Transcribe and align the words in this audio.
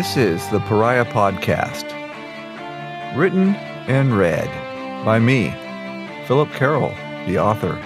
This 0.00 0.16
is 0.16 0.48
the 0.48 0.60
Pariah 0.60 1.04
Podcast, 1.04 1.84
written 3.14 3.54
and 3.86 4.16
read 4.16 4.48
by 5.04 5.18
me, 5.18 5.50
Philip 6.26 6.50
Carroll, 6.52 6.94
the 7.26 7.38
author. 7.38 7.78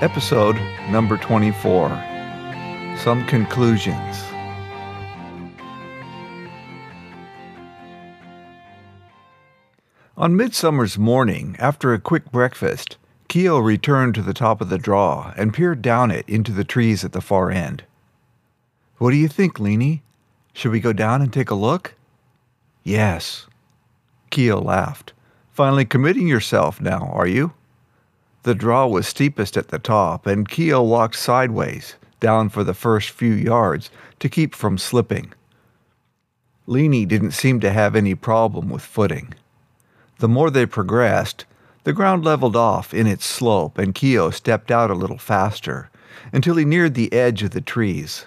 Episode 0.00 0.56
number 0.90 1.18
24 1.18 1.90
Some 2.96 3.26
Conclusions. 3.26 4.22
On 10.16 10.34
Midsummer's 10.34 10.96
morning, 10.96 11.56
after 11.58 11.92
a 11.92 12.00
quick 12.00 12.32
breakfast, 12.32 12.96
Keo 13.28 13.58
returned 13.58 14.14
to 14.14 14.22
the 14.22 14.32
top 14.32 14.62
of 14.62 14.70
the 14.70 14.78
draw 14.78 15.34
and 15.36 15.52
peered 15.52 15.82
down 15.82 16.10
it 16.10 16.26
into 16.26 16.52
the 16.52 16.64
trees 16.64 17.04
at 17.04 17.12
the 17.12 17.20
far 17.20 17.50
end. 17.50 17.84
What 18.96 19.10
do 19.10 19.18
you 19.18 19.28
think, 19.28 19.60
Leenie? 19.60 20.02
Should 20.52 20.72
we 20.72 20.80
go 20.80 20.92
down 20.92 21.22
and 21.22 21.32
take 21.32 21.50
a 21.50 21.54
look? 21.54 21.94
Yes. 22.84 23.46
Keo 24.30 24.60
laughed. 24.60 25.12
Finally 25.52 25.84
committing 25.84 26.26
yourself 26.26 26.80
now, 26.80 27.10
are 27.12 27.26
you? 27.26 27.52
The 28.44 28.54
draw 28.54 28.86
was 28.86 29.06
steepest 29.06 29.56
at 29.56 29.68
the 29.68 29.78
top, 29.78 30.26
and 30.26 30.48
Keo 30.48 30.82
walked 30.82 31.16
sideways, 31.16 31.94
down 32.18 32.48
for 32.48 32.64
the 32.64 32.74
first 32.74 33.10
few 33.10 33.32
yards, 33.32 33.90
to 34.18 34.28
keep 34.28 34.54
from 34.54 34.78
slipping. 34.78 35.32
Leenie 36.66 37.06
didn't 37.06 37.32
seem 37.32 37.60
to 37.60 37.72
have 37.72 37.94
any 37.94 38.14
problem 38.14 38.68
with 38.68 38.82
footing. 38.82 39.34
The 40.18 40.28
more 40.28 40.50
they 40.50 40.66
progressed, 40.66 41.44
the 41.84 41.92
ground 41.92 42.24
leveled 42.24 42.56
off 42.56 42.94
in 42.94 43.06
its 43.06 43.26
slope, 43.26 43.78
and 43.78 43.94
Keo 43.94 44.30
stepped 44.30 44.70
out 44.70 44.90
a 44.90 44.94
little 44.94 45.18
faster 45.18 45.90
until 46.32 46.56
he 46.56 46.64
neared 46.64 46.94
the 46.94 47.12
edge 47.12 47.42
of 47.42 47.50
the 47.50 47.60
trees. 47.60 48.26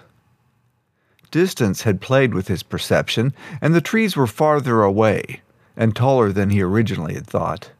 Distance 1.30 1.82
had 1.82 2.00
played 2.00 2.34
with 2.34 2.48
his 2.48 2.62
perception, 2.62 3.34
and 3.60 3.74
the 3.74 3.80
trees 3.80 4.16
were 4.16 4.26
farther 4.26 4.82
away 4.82 5.40
and 5.76 5.94
taller 5.94 6.32
than 6.32 6.50
he 6.50 6.62
originally 6.62 7.14
had 7.14 7.26
thought. 7.26 7.70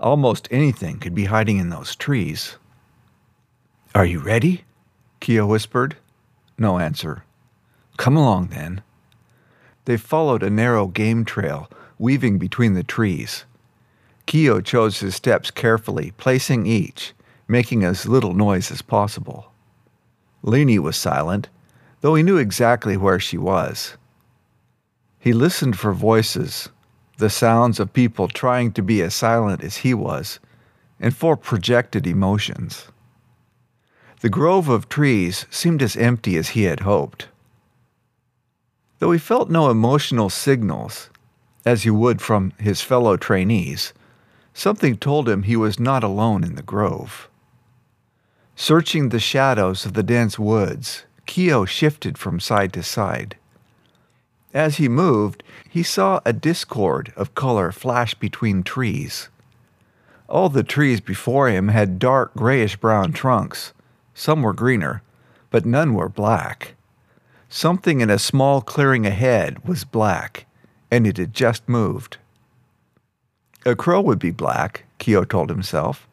Almost 0.00 0.48
anything 0.50 0.98
could 0.98 1.14
be 1.14 1.26
hiding 1.26 1.58
in 1.58 1.70
those 1.70 1.94
trees. 1.94 2.56
Are 3.94 4.04
you 4.04 4.18
ready? 4.18 4.64
Keo 5.20 5.46
whispered. 5.46 5.96
No 6.58 6.78
answer. 6.78 7.24
Come 7.96 8.16
along 8.16 8.48
then. 8.48 8.82
They 9.84 9.96
followed 9.96 10.42
a 10.42 10.50
narrow 10.50 10.86
game 10.86 11.24
trail, 11.24 11.70
weaving 11.98 12.38
between 12.38 12.74
the 12.74 12.82
trees. 12.82 13.44
Keo 14.26 14.60
chose 14.60 15.00
his 15.00 15.14
steps 15.14 15.50
carefully, 15.50 16.12
placing 16.16 16.66
each, 16.66 17.12
making 17.46 17.84
as 17.84 18.06
little 18.06 18.32
noise 18.32 18.70
as 18.70 18.80
possible. 18.80 19.52
Leenie 20.42 20.78
was 20.78 20.96
silent, 20.96 21.48
though 22.00 22.14
he 22.14 22.22
knew 22.22 22.36
exactly 22.36 22.96
where 22.96 23.20
she 23.20 23.36
was. 23.36 23.96
He 25.18 25.32
listened 25.32 25.78
for 25.78 25.92
voices, 25.92 26.68
the 27.18 27.30
sounds 27.30 27.78
of 27.78 27.92
people 27.92 28.28
trying 28.28 28.72
to 28.72 28.82
be 28.82 29.02
as 29.02 29.14
silent 29.14 29.62
as 29.62 29.78
he 29.78 29.92
was, 29.92 30.40
and 30.98 31.14
for 31.14 31.36
projected 31.36 32.06
emotions. 32.06 32.88
The 34.20 34.30
grove 34.30 34.68
of 34.68 34.88
trees 34.88 35.46
seemed 35.50 35.82
as 35.82 35.96
empty 35.96 36.36
as 36.36 36.50
he 36.50 36.64
had 36.64 36.80
hoped. 36.80 37.28
Though 38.98 39.12
he 39.12 39.18
felt 39.18 39.48
no 39.48 39.70
emotional 39.70 40.28
signals, 40.28 41.08
as 41.64 41.82
he 41.82 41.90
would 41.90 42.20
from 42.20 42.52
his 42.58 42.82
fellow 42.82 43.16
trainees, 43.16 43.92
something 44.52 44.96
told 44.96 45.28
him 45.28 45.42
he 45.42 45.56
was 45.56 45.80
not 45.80 46.04
alone 46.04 46.44
in 46.44 46.54
the 46.54 46.62
grove. 46.62 47.28
Searching 48.56 49.08
the 49.08 49.20
shadows 49.20 49.86
of 49.86 49.94
the 49.94 50.02
dense 50.02 50.38
woods, 50.38 51.04
Keo 51.26 51.64
shifted 51.64 52.18
from 52.18 52.40
side 52.40 52.72
to 52.72 52.82
side. 52.82 53.36
As 54.52 54.76
he 54.76 54.88
moved, 54.88 55.42
he 55.68 55.82
saw 55.82 56.20
a 56.24 56.32
discord 56.32 57.12
of 57.16 57.34
color 57.34 57.70
flash 57.70 58.14
between 58.14 58.62
trees. 58.62 59.28
All 60.28 60.48
the 60.48 60.62
trees 60.62 61.00
before 61.00 61.48
him 61.48 61.68
had 61.68 61.98
dark 61.98 62.34
grayish 62.34 62.76
brown 62.76 63.12
trunks. 63.12 63.72
Some 64.14 64.42
were 64.42 64.52
greener, 64.52 65.02
but 65.50 65.66
none 65.66 65.94
were 65.94 66.08
black. 66.08 66.74
Something 67.48 68.00
in 68.00 68.10
a 68.10 68.18
small 68.18 68.60
clearing 68.60 69.06
ahead 69.06 69.66
was 69.66 69.84
black, 69.84 70.46
and 70.90 71.06
it 71.06 71.16
had 71.16 71.34
just 71.34 71.68
moved. 71.68 72.18
A 73.66 73.74
crow 73.74 74.00
would 74.00 74.18
be 74.18 74.30
black, 74.30 74.84
Keo 74.98 75.24
told 75.24 75.50
himself. 75.50 76.06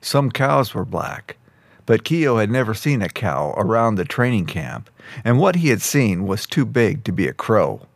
Some 0.00 0.30
cows 0.30 0.74
were 0.74 0.84
black, 0.84 1.36
but 1.86 2.04
Keo 2.04 2.38
had 2.38 2.50
never 2.50 2.74
seen 2.74 3.00
a 3.00 3.08
cow 3.08 3.54
around 3.56 3.94
the 3.94 4.04
training 4.04 4.46
camp, 4.46 4.90
and 5.24 5.38
what 5.38 5.56
he 5.56 5.68
had 5.68 5.80
seen 5.80 6.26
was 6.26 6.44
too 6.44 6.64
big 6.66 7.04
to 7.04 7.12
be 7.12 7.28
a 7.28 7.32
crow. 7.32 7.86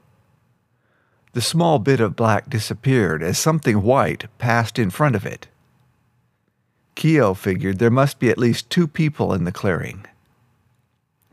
The 1.33 1.41
small 1.41 1.79
bit 1.79 2.01
of 2.01 2.17
black 2.17 2.49
disappeared 2.49 3.23
as 3.23 3.39
something 3.39 3.83
white 3.83 4.27
passed 4.39 4.79
in 4.79 4.91
front 4.91 5.15
of 5.15 5.27
it. 5.27 5.49
Keo 6.95 7.35
figured 7.35 7.79
there 7.79 7.91
must 7.91 8.19
be 8.19 8.31
at 8.31 8.39
least 8.39 8.71
two 8.71 8.87
people 8.87 9.33
in 9.33 9.45
the 9.45 9.53
clearing. 9.53 10.07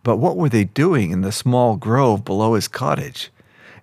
But 0.03 0.17
what 0.17 0.37
were 0.37 0.49
they 0.49 0.63
doing 0.63 1.11
in 1.11 1.21
the 1.21 1.31
small 1.31 1.75
grove 1.75 2.23
below 2.23 2.53
his 2.53 2.67
cottage? 2.67 3.31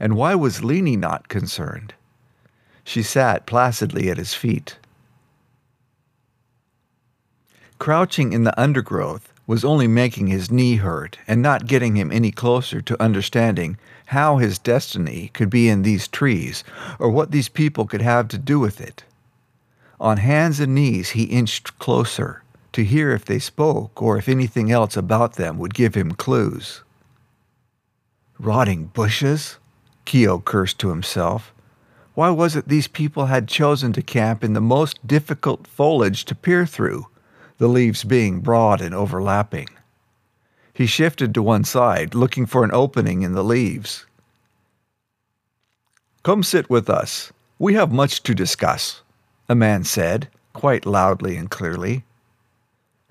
And 0.00 0.16
why 0.16 0.34
was 0.34 0.64
Leenie 0.64 0.96
not 0.96 1.28
concerned? 1.28 1.94
She 2.84 3.02
sat 3.02 3.46
placidly 3.46 4.08
at 4.08 4.18
his 4.18 4.34
feet. 4.34 4.76
Crouching 7.84 8.33
in 8.33 8.45
the 8.45 8.59
undergrowth 8.59 9.31
was 9.47 9.62
only 9.62 9.87
making 9.87 10.28
his 10.28 10.50
knee 10.50 10.77
hurt 10.77 11.19
and 11.28 11.43
not 11.43 11.67
getting 11.67 11.97
him 11.97 12.11
any 12.11 12.31
closer 12.31 12.81
to 12.81 13.03
understanding 13.03 13.77
how 14.06 14.39
his 14.39 14.59
destiny 14.59 15.31
could 15.34 15.50
be 15.50 15.69
in 15.69 15.83
these 15.83 16.09
trees 16.09 16.65
or 16.99 17.11
what 17.11 17.31
these 17.31 17.50
people 17.50 17.84
could 17.84 18.00
have 18.00 18.27
to 18.28 18.39
do 18.39 18.59
with 18.59 18.81
it. 18.81 19.05
On 20.00 20.17
hands 20.17 20.61
and 20.61 20.75
knees 20.75 21.11
he 21.11 21.25
inched 21.25 21.78
closer 21.78 22.43
to 22.72 22.84
hear 22.84 23.11
if 23.11 23.27
they 23.27 23.39
spoke 23.39 24.01
or 24.01 24.16
if 24.16 24.31
anything 24.31 24.72
else 24.72 24.97
about 24.97 25.34
them 25.34 25.59
would 25.59 25.75
give 25.75 25.95
him 25.95 26.12
clues. 26.12 26.83
Rotting 28.39 28.87
bushes? 28.95 29.59
Keo 30.06 30.39
cursed 30.39 30.78
to 30.78 30.89
himself. 30.89 31.53
Why 32.15 32.31
was 32.31 32.56
it 32.56 32.66
these 32.66 32.89
people 32.89 33.27
had 33.27 33.47
chosen 33.47 33.93
to 33.93 34.01
camp 34.01 34.43
in 34.43 34.55
the 34.55 34.62
most 34.62 35.06
difficult 35.06 35.66
foliage 35.66 36.25
to 36.25 36.34
peer 36.34 36.65
through? 36.65 37.09
The 37.64 37.69
leaves 37.69 38.04
being 38.04 38.41
broad 38.41 38.82
and 38.82 38.94
overlapping. 38.94 39.66
He 40.75 40.84
shifted 40.84 41.32
to 41.32 41.42
one 41.42 41.64
side, 41.64 42.14
looking 42.14 42.44
for 42.44 42.62
an 42.62 42.75
opening 42.75 43.22
in 43.22 43.32
the 43.32 43.42
leaves. 43.42 44.04
Come 46.22 46.42
sit 46.42 46.69
with 46.69 46.91
us. 46.91 47.32
We 47.58 47.72
have 47.72 47.91
much 47.91 48.22
to 48.24 48.34
discuss, 48.34 49.00
a 49.48 49.54
man 49.54 49.82
said, 49.82 50.28
quite 50.53 50.84
loudly 50.84 51.38
and 51.38 51.50
clearly. 51.50 52.04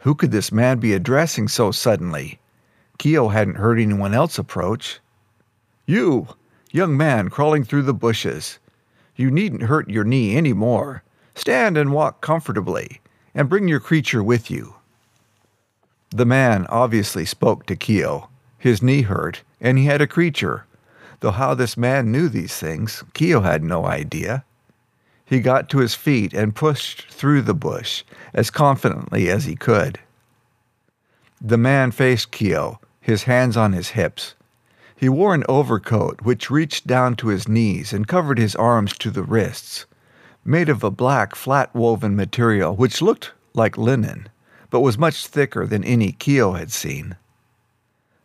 Who 0.02 0.14
could 0.14 0.30
this 0.30 0.52
man 0.52 0.78
be 0.78 0.94
addressing 0.94 1.48
so 1.48 1.72
suddenly? 1.72 2.40
Keo 3.00 3.30
hadn't 3.30 3.58
heard 3.58 3.80
anyone 3.80 4.14
else 4.14 4.38
approach. 4.38 5.00
You, 5.88 6.28
young 6.72 6.96
man 6.96 7.30
crawling 7.30 7.64
through 7.64 7.90
the 7.90 7.94
bushes. 7.96 8.60
You 9.16 9.32
needn't 9.32 9.64
hurt 9.64 9.90
your 9.90 10.04
knee 10.04 10.38
any 10.38 10.54
more. 10.54 11.02
Stand 11.34 11.76
and 11.76 11.92
walk 11.92 12.22
comfortably 12.22 13.02
and 13.36 13.50
bring 13.50 13.68
your 13.68 13.80
creature 13.80 14.24
with 14.24 14.52
you. 14.52 14.76
The 16.10 16.26
man 16.26 16.68
obviously 16.70 17.26
spoke 17.26 17.66
to 17.66 17.76
Keo. 17.76 18.30
His 18.60 18.84
knee 18.84 19.02
hurt, 19.02 19.42
and 19.60 19.78
he 19.78 19.86
had 19.86 20.02
a 20.02 20.08
creature. 20.08 20.66
Though 21.22 21.32
how 21.32 21.54
this 21.54 21.76
man 21.76 22.12
knew 22.12 22.30
these 22.30 22.56
things, 22.56 23.04
Keo 23.14 23.42
had 23.42 23.64
no 23.64 23.86
idea. 23.86 24.44
He 25.26 25.40
got 25.40 25.70
to 25.70 25.80
his 25.80 25.96
feet 25.96 26.34
and 26.34 26.56
pushed 26.56 27.10
through 27.10 27.42
the 27.42 27.54
bush 27.54 28.04
as 28.34 28.50
confidently 28.50 29.30
as 29.30 29.46
he 29.46 29.56
could. 29.56 30.00
The 31.42 31.58
man 31.58 31.92
faced 31.92 32.32
Keo, 32.32 32.80
his 33.02 33.24
hands 33.24 33.58
on 33.58 33.74
his 33.74 33.90
hips. 33.90 34.36
He 34.96 35.10
wore 35.10 35.34
an 35.34 35.44
overcoat 35.50 36.22
which 36.22 36.52
reached 36.52 36.88
down 36.88 37.16
to 37.18 37.28
his 37.30 37.48
knees 37.48 37.92
and 37.92 38.08
covered 38.08 38.38
his 38.38 38.56
arms 38.56 38.98
to 39.00 39.10
the 39.10 39.24
wrists 39.24 39.86
made 40.46 40.70
of 40.70 40.84
a 40.84 40.92
black, 40.92 41.36
flat 41.36 41.74
woven 41.74 42.16
material 42.16 42.76
which 42.76 43.02
looked 43.02 43.32
like 43.54 43.78
linen, 43.78 44.28
but 44.70 44.82
was 44.82 44.98
much 44.98 45.28
thicker 45.28 45.66
than 45.66 45.84
any 45.84 46.12
Keo 46.12 46.54
had 46.54 46.72
seen. 46.72 47.16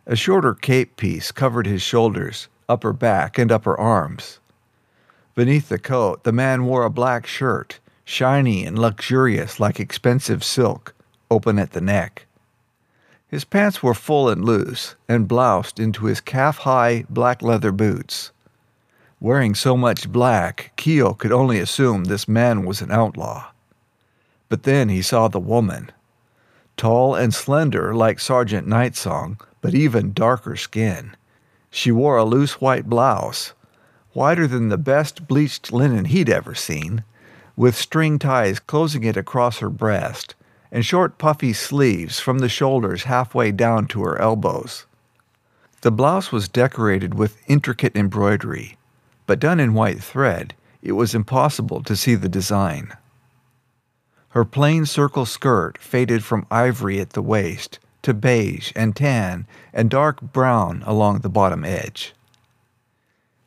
A 0.06 0.17
shorter 0.17 0.55
cape 0.55 0.97
piece 0.97 1.31
covered 1.31 1.67
his 1.67 1.82
shoulders, 1.82 2.49
upper 2.69 2.93
back, 2.93 3.38
and 3.38 3.53
upper 3.53 3.79
arms. 3.79 4.41
Beneath 5.35 5.69
the 5.69 5.79
coat, 5.79 6.25
the 6.25 6.32
man 6.32 6.65
wore 6.65 6.85
a 6.85 6.91
black 6.91 7.26
shirt, 7.26 7.79
shiny 8.05 8.65
and 8.65 8.79
luxurious 8.79 9.61
like 9.61 9.79
expensive 9.79 10.43
silk, 10.43 10.94
open 11.31 11.59
at 11.59 11.73
the 11.73 11.81
neck. 11.81 12.26
His 13.29 13.44
pants 13.44 13.82
were 13.82 13.93
full 13.93 14.31
and 14.31 14.43
loose, 14.43 14.94
and 15.06 15.29
bloused 15.29 15.79
into 15.79 16.06
his 16.06 16.23
calf 16.23 16.59
high 16.59 17.05
black 17.11 17.43
leather 17.43 17.73
boots. 17.73 18.32
Wearing 19.20 19.56
so 19.56 19.76
much 19.76 20.12
black, 20.12 20.73
Keo 20.76 21.12
could 21.12 21.32
only 21.32 21.59
assume 21.59 22.05
this 22.05 22.29
man 22.29 22.65
was 22.65 22.81
an 22.81 22.93
outlaw. 22.93 23.47
But 24.49 24.62
then 24.62 24.88
he 24.88 25.03
saw 25.03 25.26
the 25.26 25.41
woman. 25.41 25.91
Tall 26.76 27.17
and 27.17 27.35
slender 27.35 27.93
like 27.94 28.20
Sergeant 28.20 28.69
Nightsong, 28.69 29.41
but 29.61 29.75
even 29.75 30.12
darker 30.12 30.55
skin. 30.55 31.17
She 31.69 31.91
wore 31.91 32.17
a 32.17 32.25
loose 32.25 32.61
white 32.61 32.88
blouse, 32.88 33.55
whiter 34.12 34.47
than 34.47 34.69
the 34.69 34.79
best 34.79 35.26
bleached 35.26 35.73
linen 35.73 36.05
he'd 36.06 36.31
ever 36.31 36.55
seen, 36.55 37.03
with 37.56 37.75
string 37.75 38.20
ties 38.20 38.61
closing 38.61 39.03
it 39.03 39.17
across 39.17 39.59
her 39.59 39.69
breast, 39.69 40.37
and 40.70 40.87
short 40.87 41.19
puffy 41.19 41.53
sleeves 41.53 42.20
from 42.20 42.38
the 42.38 42.49
shoulders 42.49 43.03
halfway 43.03 43.50
down 43.50 43.88
to 43.88 44.03
her 44.05 44.17
elbows. 44.20 44.87
The 45.81 45.91
blouse 45.91 46.31
was 46.31 46.49
decorated 46.49 47.15
with 47.15 47.43
intricate 47.49 47.97
embroidery, 47.97 48.78
but 49.29 49.39
done 49.39 49.61
in 49.61 49.75
white 49.75 50.03
thread, 50.03 50.55
it 50.81 50.93
was 50.93 51.15
impossible 51.15 51.83
to 51.83 51.95
see 51.95 52.15
the 52.15 52.31
design. 52.31 52.97
Her 54.31 54.43
plain 54.43 54.87
circle 54.87 55.27
skirt 55.27 55.77
faded 55.77 56.25
from 56.25 56.47
ivory 56.51 56.99
at 56.99 57.11
the 57.11 57.21
waist 57.21 57.79
to 58.01 58.15
beige 58.15 58.73
and 58.75 58.97
tan 58.97 59.47
and 59.75 59.91
dark 59.91 60.23
brown 60.23 60.83
along 60.87 61.19
the 61.19 61.29
bottom 61.29 61.63
edge. 61.63 62.15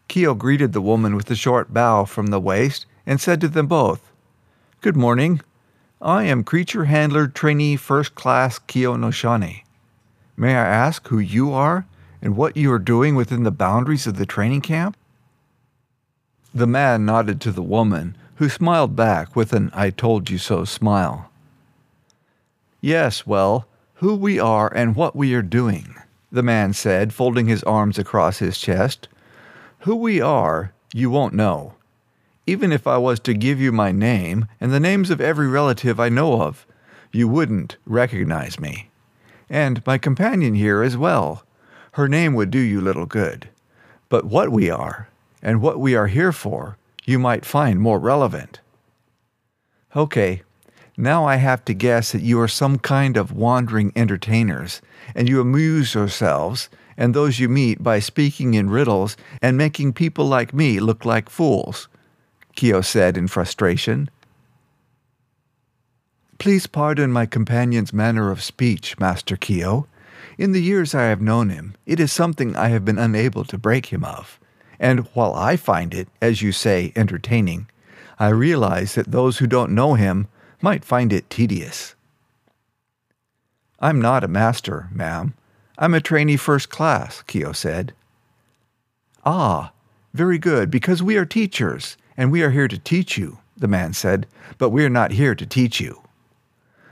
Keo 0.07 0.35
greeted 0.35 0.73
the 0.73 0.81
woman 0.81 1.15
with 1.15 1.31
a 1.31 1.35
short 1.35 1.73
bow 1.73 2.05
from 2.05 2.27
the 2.27 2.39
waist 2.39 2.85
and 3.07 3.19
said 3.19 3.41
to 3.41 3.47
them 3.47 3.65
both, 3.65 4.11
Good 4.81 4.95
morning. 4.95 5.41
I 5.99 6.25
am 6.25 6.43
creature 6.43 6.85
handler 6.85 7.27
trainee 7.27 7.75
first 7.75 8.13
class 8.13 8.59
Keo 8.59 8.95
Noshani. 8.97 9.63
May 10.37 10.53
I 10.53 10.67
ask 10.67 11.07
who 11.07 11.17
you 11.17 11.51
are 11.51 11.87
and 12.21 12.37
what 12.37 12.55
you 12.55 12.71
are 12.71 12.77
doing 12.77 13.15
within 13.15 13.41
the 13.41 13.49
boundaries 13.49 14.05
of 14.05 14.17
the 14.17 14.27
training 14.27 14.61
camp? 14.61 14.95
The 16.53 16.67
man 16.67 17.05
nodded 17.05 17.39
to 17.41 17.51
the 17.51 17.63
woman, 17.63 18.17
who 18.35 18.49
smiled 18.49 18.95
back 18.95 19.35
with 19.35 19.53
an 19.53 19.69
I 19.73 19.89
told 19.89 20.29
you 20.29 20.37
so 20.37 20.65
smile. 20.65 21.31
Yes, 22.81 23.25
well, 23.25 23.67
who 23.95 24.15
we 24.15 24.39
are 24.39 24.73
and 24.73 24.95
what 24.95 25.15
we 25.15 25.33
are 25.33 25.43
doing, 25.43 25.95
the 26.31 26.43
man 26.43 26.73
said, 26.73 27.13
folding 27.13 27.45
his 27.45 27.63
arms 27.63 27.99
across 27.99 28.39
his 28.39 28.57
chest. 28.57 29.07
Who 29.81 29.95
we 29.95 30.19
are, 30.19 30.73
you 30.93 31.09
won't 31.09 31.33
know. 31.33 31.75
Even 32.47 32.71
if 32.71 32.87
I 32.87 32.97
was 32.97 33.19
to 33.21 33.33
give 33.33 33.61
you 33.61 33.71
my 33.71 33.91
name 33.91 34.47
and 34.59 34.73
the 34.73 34.79
names 34.79 35.09
of 35.09 35.21
every 35.21 35.47
relative 35.47 35.99
I 35.99 36.09
know 36.09 36.41
of, 36.41 36.65
you 37.11 37.27
wouldn't 37.27 37.77
recognize 37.85 38.59
me. 38.59 38.89
And 39.49 39.85
my 39.85 39.97
companion 39.97 40.55
here 40.55 40.81
as 40.81 40.97
well. 40.97 41.45
Her 41.93 42.07
name 42.07 42.33
would 42.33 42.51
do 42.51 42.59
you 42.59 42.81
little 42.81 43.05
good. 43.05 43.49
But 44.09 44.25
what 44.25 44.49
we 44.49 44.69
are, 44.69 45.09
and 45.41 45.61
what 45.61 45.79
we 45.79 45.95
are 45.95 46.07
here 46.07 46.31
for, 46.31 46.77
you 47.05 47.17
might 47.19 47.45
find 47.45 47.79
more 47.79 47.99
relevant. 47.99 48.59
Okay, 49.95 50.43
now 50.97 51.25
I 51.25 51.37
have 51.37 51.65
to 51.65 51.73
guess 51.73 52.11
that 52.11 52.21
you 52.21 52.39
are 52.39 52.47
some 52.47 52.77
kind 52.77 53.17
of 53.17 53.31
wandering 53.31 53.91
entertainers, 53.95 54.81
and 55.15 55.27
you 55.27 55.41
amuse 55.41 55.93
yourselves 55.93 56.69
and 56.97 57.13
those 57.13 57.39
you 57.39 57.49
meet 57.49 57.81
by 57.81 57.99
speaking 57.99 58.53
in 58.53 58.69
riddles 58.69 59.17
and 59.41 59.57
making 59.57 59.93
people 59.93 60.25
like 60.25 60.53
me 60.53 60.79
look 60.79 61.05
like 61.05 61.29
fools, 61.29 61.87
Keo 62.55 62.81
said 62.81 63.17
in 63.17 63.27
frustration. 63.27 64.09
Please 66.37 66.67
pardon 66.67 67.11
my 67.11 67.25
companion's 67.25 67.93
manner 67.93 68.31
of 68.31 68.43
speech, 68.43 68.99
Master 68.99 69.37
Keo. 69.37 69.87
In 70.37 70.51
the 70.51 70.61
years 70.61 70.93
I 70.93 71.03
have 71.03 71.21
known 71.21 71.49
him, 71.49 71.75
it 71.85 71.99
is 71.99 72.11
something 72.11 72.55
I 72.55 72.69
have 72.69 72.83
been 72.83 72.97
unable 72.97 73.45
to 73.45 73.57
break 73.57 73.87
him 73.87 74.03
of. 74.03 74.39
And 74.81 75.01
while 75.13 75.35
I 75.35 75.57
find 75.57 75.93
it, 75.93 76.07
as 76.23 76.41
you 76.41 76.51
say, 76.51 76.91
entertaining, 76.95 77.69
I 78.17 78.29
realize 78.29 78.95
that 78.95 79.11
those 79.11 79.37
who 79.37 79.45
don't 79.45 79.75
know 79.75 79.93
him 79.93 80.27
might 80.59 80.83
find 80.83 81.13
it 81.13 81.29
tedious. 81.29 81.93
I'm 83.79 84.01
not 84.01 84.23
a 84.23 84.27
master, 84.27 84.89
ma'am. 84.91 85.35
I'm 85.77 85.93
a 85.93 86.01
trainee 86.01 86.35
first 86.35 86.69
class, 86.69 87.21
Keo 87.21 87.51
said. 87.51 87.93
Ah, 89.23 89.71
very 90.15 90.39
good, 90.39 90.71
because 90.71 91.03
we 91.03 91.15
are 91.15 91.25
teachers, 91.25 91.95
and 92.17 92.31
we 92.31 92.41
are 92.41 92.51
here 92.51 92.67
to 92.67 92.79
teach 92.79 93.19
you, 93.19 93.37
the 93.55 93.67
man 93.67 93.93
said, 93.93 94.25
but 94.57 94.71
we 94.71 94.83
are 94.83 94.89
not 94.89 95.11
here 95.11 95.35
to 95.35 95.45
teach 95.45 95.79
you. 95.79 96.01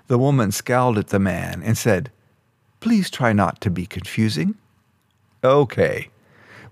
The 0.06 0.20
woman 0.20 0.52
scowled 0.52 1.00
at 1.00 1.08
the 1.08 1.20
man 1.20 1.64
and 1.64 1.76
said, 1.76 2.12
Please 2.82 3.10
try 3.10 3.34
not 3.34 3.62
to 3.62 3.72
be 3.72 3.88
confusing. 3.88 4.56
Okay, 5.44 6.10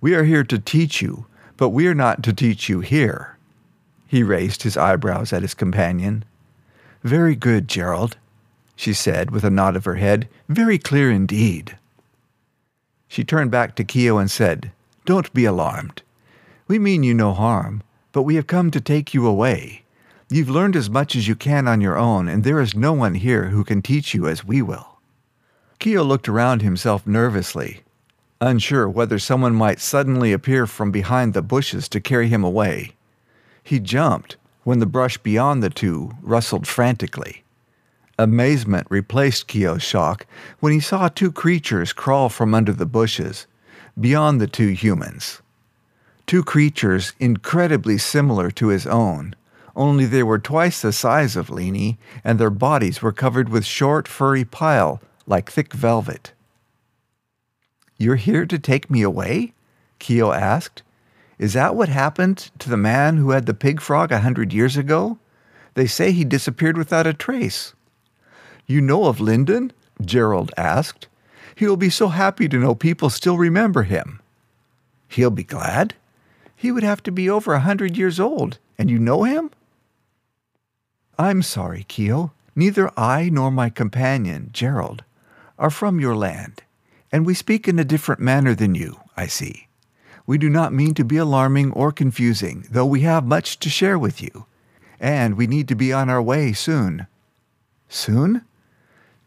we 0.02 0.14
are 0.14 0.24
here 0.24 0.44
to 0.44 0.60
teach 0.60 1.02
you, 1.02 1.26
but 1.58 1.70
we 1.70 1.88
are 1.88 1.96
not 1.96 2.24
to 2.24 2.34
teach 2.34 2.70
you 2.70 2.80
here. 2.82 3.38
He 4.08 4.24
raised 4.24 4.64
his 4.64 4.78
eyebrows 4.78 5.34
at 5.34 5.42
his 5.42 5.54
companion. 5.54 6.24
Very 7.04 7.36
good, 7.36 7.68
Gerald, 7.68 8.18
she 8.76 8.94
said 8.94 9.32
with 9.32 9.44
a 9.44 9.50
nod 9.50 9.76
of 9.76 9.86
her 9.86 9.96
head. 9.96 10.30
Very 10.48 10.78
clear 10.78 11.12
indeed. 11.12 11.78
She 13.08 13.24
turned 13.24 13.52
back 13.52 13.76
to 13.76 13.84
Keo 13.84 14.18
and 14.18 14.30
said, 14.30 14.72
Don't 15.06 15.34
be 15.34 15.46
alarmed. 15.46 16.02
We 16.68 16.80
mean 16.80 17.04
you 17.04 17.14
no 17.14 17.34
harm, 17.34 17.82
but 18.12 18.24
we 18.24 18.36
have 18.36 18.48
come 18.48 18.72
to 18.72 18.82
take 18.82 19.14
you 19.14 19.26
away. 19.26 19.84
You've 20.30 20.50
learned 20.50 20.76
as 20.76 20.90
much 20.90 21.16
as 21.16 21.28
you 21.28 21.36
can 21.36 21.68
on 21.68 21.80
your 21.80 21.98
own, 21.98 22.28
and 22.28 22.44
there 22.44 22.60
is 22.60 22.76
no 22.76 22.92
one 22.92 23.16
here 23.16 23.46
who 23.46 23.64
can 23.64 23.82
teach 23.82 24.14
you 24.14 24.28
as 24.28 24.44
we 24.44 24.62
will. 24.62 25.00
Keo 25.80 26.04
looked 26.04 26.28
around 26.28 26.62
himself 26.62 27.08
nervously, 27.08 27.82
unsure 28.42 28.88
whether 28.90 29.20
someone 29.20 29.56
might 29.56 29.80
suddenly 29.80 30.34
appear 30.34 30.68
from 30.68 30.92
behind 30.92 31.34
the 31.34 31.42
bushes 31.42 31.88
to 31.90 32.02
carry 32.02 32.28
him 32.28 32.44
away. 32.44 32.92
He 33.64 33.80
jumped, 33.80 34.38
when 34.64 34.80
the 34.80 34.86
brush 34.86 35.18
beyond 35.18 35.64
the 35.64 35.70
two 35.70 36.12
rustled 36.22 36.68
frantically. 36.68 37.44
Amazement 38.20 38.88
replaced 38.90 39.48
Keo's 39.48 39.84
shock 39.84 40.26
when 40.60 40.74
he 40.74 40.80
saw 40.80 41.08
two 41.08 41.32
creatures 41.32 41.94
crawl 41.94 42.30
from 42.30 42.54
under 42.54 42.74
the 42.74 42.86
bushes, 42.86 43.48
beyond 44.00 44.42
the 44.42 44.48
two 44.48 44.70
humans. 44.70 45.42
Two 46.26 46.44
creatures 46.44 47.14
incredibly 47.20 47.98
similar 47.98 48.52
to 48.52 48.68
his 48.68 48.86
own, 48.86 49.36
only 49.78 50.06
they 50.06 50.24
were 50.24 50.40
twice 50.40 50.82
the 50.82 50.92
size 50.92 51.36
of 51.36 51.52
Leenie, 51.52 52.00
and 52.24 52.40
their 52.40 52.50
bodies 52.50 53.02
were 53.02 53.12
covered 53.12 53.48
with 53.48 53.64
short, 53.64 54.08
furry 54.08 54.44
pile 54.44 55.00
like 55.28 55.52
thick 55.52 55.72
velvet. 55.72 56.34
You're 57.98 58.16
here 58.16 58.46
to 58.46 58.60
take 58.60 58.90
me 58.90 59.02
away? 59.02 59.54
Keo 60.00 60.32
asked, 60.32 60.84
is 61.40 61.54
that 61.54 61.76
what 61.76 61.90
happened 61.90 62.50
to 62.60 62.70
the 62.70 62.78
man 62.78 63.18
who 63.18 63.30
had 63.32 63.46
the 63.46 63.54
pig 63.54 63.80
frog 63.80 64.12
a 64.12 64.20
hundred 64.20 64.54
years 64.54 64.76
ago? 64.76 65.20
They 65.76 65.86
say 65.86 66.12
he 66.12 66.26
disappeared 66.26 66.78
without 66.78 67.06
a 67.06 67.14
trace. 67.14 67.74
You 68.66 68.82
know 68.82 69.06
of 69.06 69.20
Lyndon? 69.20 69.72
Gerald 70.04 70.52
asked. 70.58 71.08
He 71.56 71.68
will 71.68 71.78
be 71.78 71.90
so 71.90 72.08
happy 72.10 72.50
to 72.50 72.58
know 72.58 72.76
people 72.76 73.10
still 73.10 73.38
remember 73.38 73.84
him. 73.84 74.20
He'll 75.08 75.32
be 75.32 75.44
glad? 75.44 75.94
He 76.56 76.72
would 76.72 76.84
have 76.84 77.04
to 77.04 77.12
be 77.12 77.30
over 77.30 77.54
a 77.54 77.60
hundred 77.60 77.98
years 77.98 78.20
old, 78.20 78.58
and 78.78 78.90
you 78.90 78.98
know 78.98 79.24
him? 79.24 79.52
I'm 81.20 81.42
sorry, 81.44 81.86
Keo. 81.88 82.32
Neither 82.56 82.92
I 82.98 83.30
nor 83.30 83.52
my 83.52 83.70
companion, 83.70 84.50
Gerald, 84.52 85.04
are 85.60 85.70
from 85.70 86.00
your 86.00 86.16
land, 86.16 86.64
and 87.12 87.26
we 87.26 87.34
speak 87.34 87.68
in 87.68 87.80
a 87.80 87.86
different 87.86 88.22
manner 88.22 88.54
than 88.54 88.76
you, 88.76 89.00
I 89.16 89.28
see. 89.28 89.68
We 90.26 90.38
do 90.38 90.50
not 90.50 90.74
mean 90.74 90.94
to 90.96 91.06
be 91.06 91.18
alarming 91.18 91.72
or 91.72 91.92
confusing, 91.92 92.68
though 92.70 92.86
we 92.86 93.02
have 93.02 93.26
much 93.26 93.60
to 93.60 93.70
share 93.70 93.98
with 93.98 94.22
you. 94.22 94.46
And 95.00 95.38
we 95.38 95.48
need 95.48 95.68
to 95.70 95.76
be 95.76 95.94
on 95.94 96.10
our 96.10 96.22
way 96.22 96.52
soon. 96.52 97.08
Soon? 97.88 98.44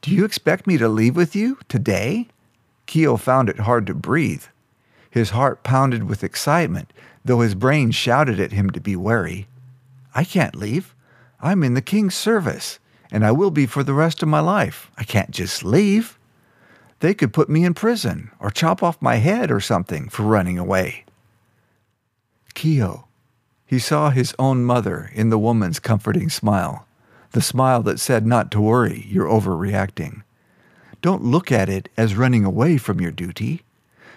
Do 0.02 0.10
you 0.10 0.24
expect 0.24 0.66
me 0.66 0.76
to 0.76 0.88
leave 0.88 1.16
with 1.16 1.34
you 1.34 1.58
today? 1.68 2.28
Keo 2.84 3.16
found 3.16 3.48
it 3.48 3.60
hard 3.60 3.86
to 3.86 3.94
breathe. 3.94 4.44
His 5.10 5.30
heart 5.30 5.62
pounded 5.62 6.04
with 6.04 6.22
excitement, 6.22 6.92
though 7.24 7.40
his 7.40 7.54
brain 7.54 7.90
shouted 7.90 8.38
at 8.38 8.52
him 8.52 8.70
to 8.70 8.80
be 8.80 8.94
wary. 8.94 9.46
I 10.14 10.24
can't 10.24 10.54
leave. 10.54 10.94
I'm 11.40 11.62
in 11.62 11.74
the 11.74 11.82
king's 11.82 12.14
service, 12.14 12.78
and 13.10 13.24
I 13.24 13.32
will 13.32 13.50
be 13.50 13.64
for 13.64 13.82
the 13.82 13.94
rest 13.94 14.22
of 14.22 14.28
my 14.28 14.40
life. 14.40 14.90
I 14.98 15.04
can't 15.04 15.30
just 15.30 15.64
leave. 15.64 16.18
They 17.00 17.14
could 17.14 17.32
put 17.32 17.48
me 17.48 17.64
in 17.64 17.74
prison 17.74 18.30
or 18.38 18.50
chop 18.50 18.82
off 18.82 19.02
my 19.02 19.16
head 19.16 19.50
or 19.50 19.60
something 19.60 20.08
for 20.08 20.22
running 20.22 20.58
away. 20.58 21.04
Keo. 22.54 23.06
He 23.66 23.78
saw 23.78 24.10
his 24.10 24.34
own 24.38 24.64
mother 24.64 25.10
in 25.14 25.30
the 25.30 25.38
woman's 25.38 25.78
comforting 25.78 26.28
smile, 26.28 26.86
the 27.32 27.40
smile 27.40 27.82
that 27.84 28.00
said 28.00 28.26
not 28.26 28.50
to 28.50 28.60
worry, 28.60 29.06
you're 29.08 29.28
overreacting. 29.28 30.22
Don't 31.02 31.24
look 31.24 31.50
at 31.50 31.68
it 31.68 31.88
as 31.96 32.16
running 32.16 32.44
away 32.44 32.76
from 32.76 33.00
your 33.00 33.12
duty. 33.12 33.62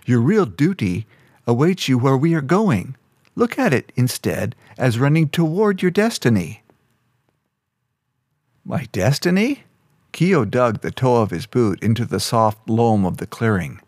Your 0.05 0.19
real 0.19 0.45
duty 0.45 1.05
awaits 1.47 1.87
you 1.87 1.97
where 1.97 2.17
we 2.17 2.33
are 2.33 2.41
going. 2.41 2.95
Look 3.35 3.57
at 3.57 3.73
it, 3.73 3.91
instead, 3.95 4.55
as 4.77 4.99
running 4.99 5.29
toward 5.29 5.81
your 5.81 5.91
destiny. 5.91 6.63
My 8.65 8.87
destiny? 8.91 9.63
Keo 10.13 10.45
dug 10.45 10.81
the 10.81 10.91
toe 10.91 11.21
of 11.21 11.31
his 11.31 11.47
boot 11.47 11.81
into 11.83 12.05
the 12.05 12.19
soft 12.19 12.69
loam 12.69 13.03
of 13.03 13.17
the 13.17 13.25
clearing. 13.25 13.81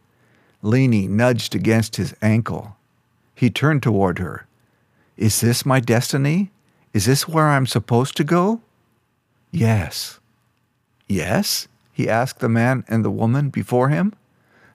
Leenie 0.61 1.07
nudged 1.07 1.53
against 1.53 1.95
his 1.95 2.15
ankle. 2.21 2.75
He 3.35 3.49
turned 3.49 3.83
toward 3.83 4.17
her. 4.17 4.47
Is 5.15 5.39
this 5.39 5.65
my 5.65 5.79
destiny? 5.79 6.51
Is 6.93 7.05
this 7.05 7.27
where 7.27 7.47
I'm 7.47 7.67
supposed 7.67 8.17
to 8.17 8.23
go? 8.23 8.61
Yes. 9.51 10.19
Yes? 11.07 11.67
he 11.93 12.09
asked 12.09 12.39
the 12.39 12.49
man 12.49 12.83
and 12.87 13.05
the 13.05 13.11
woman 13.11 13.49
before 13.49 13.89
him. 13.89 14.13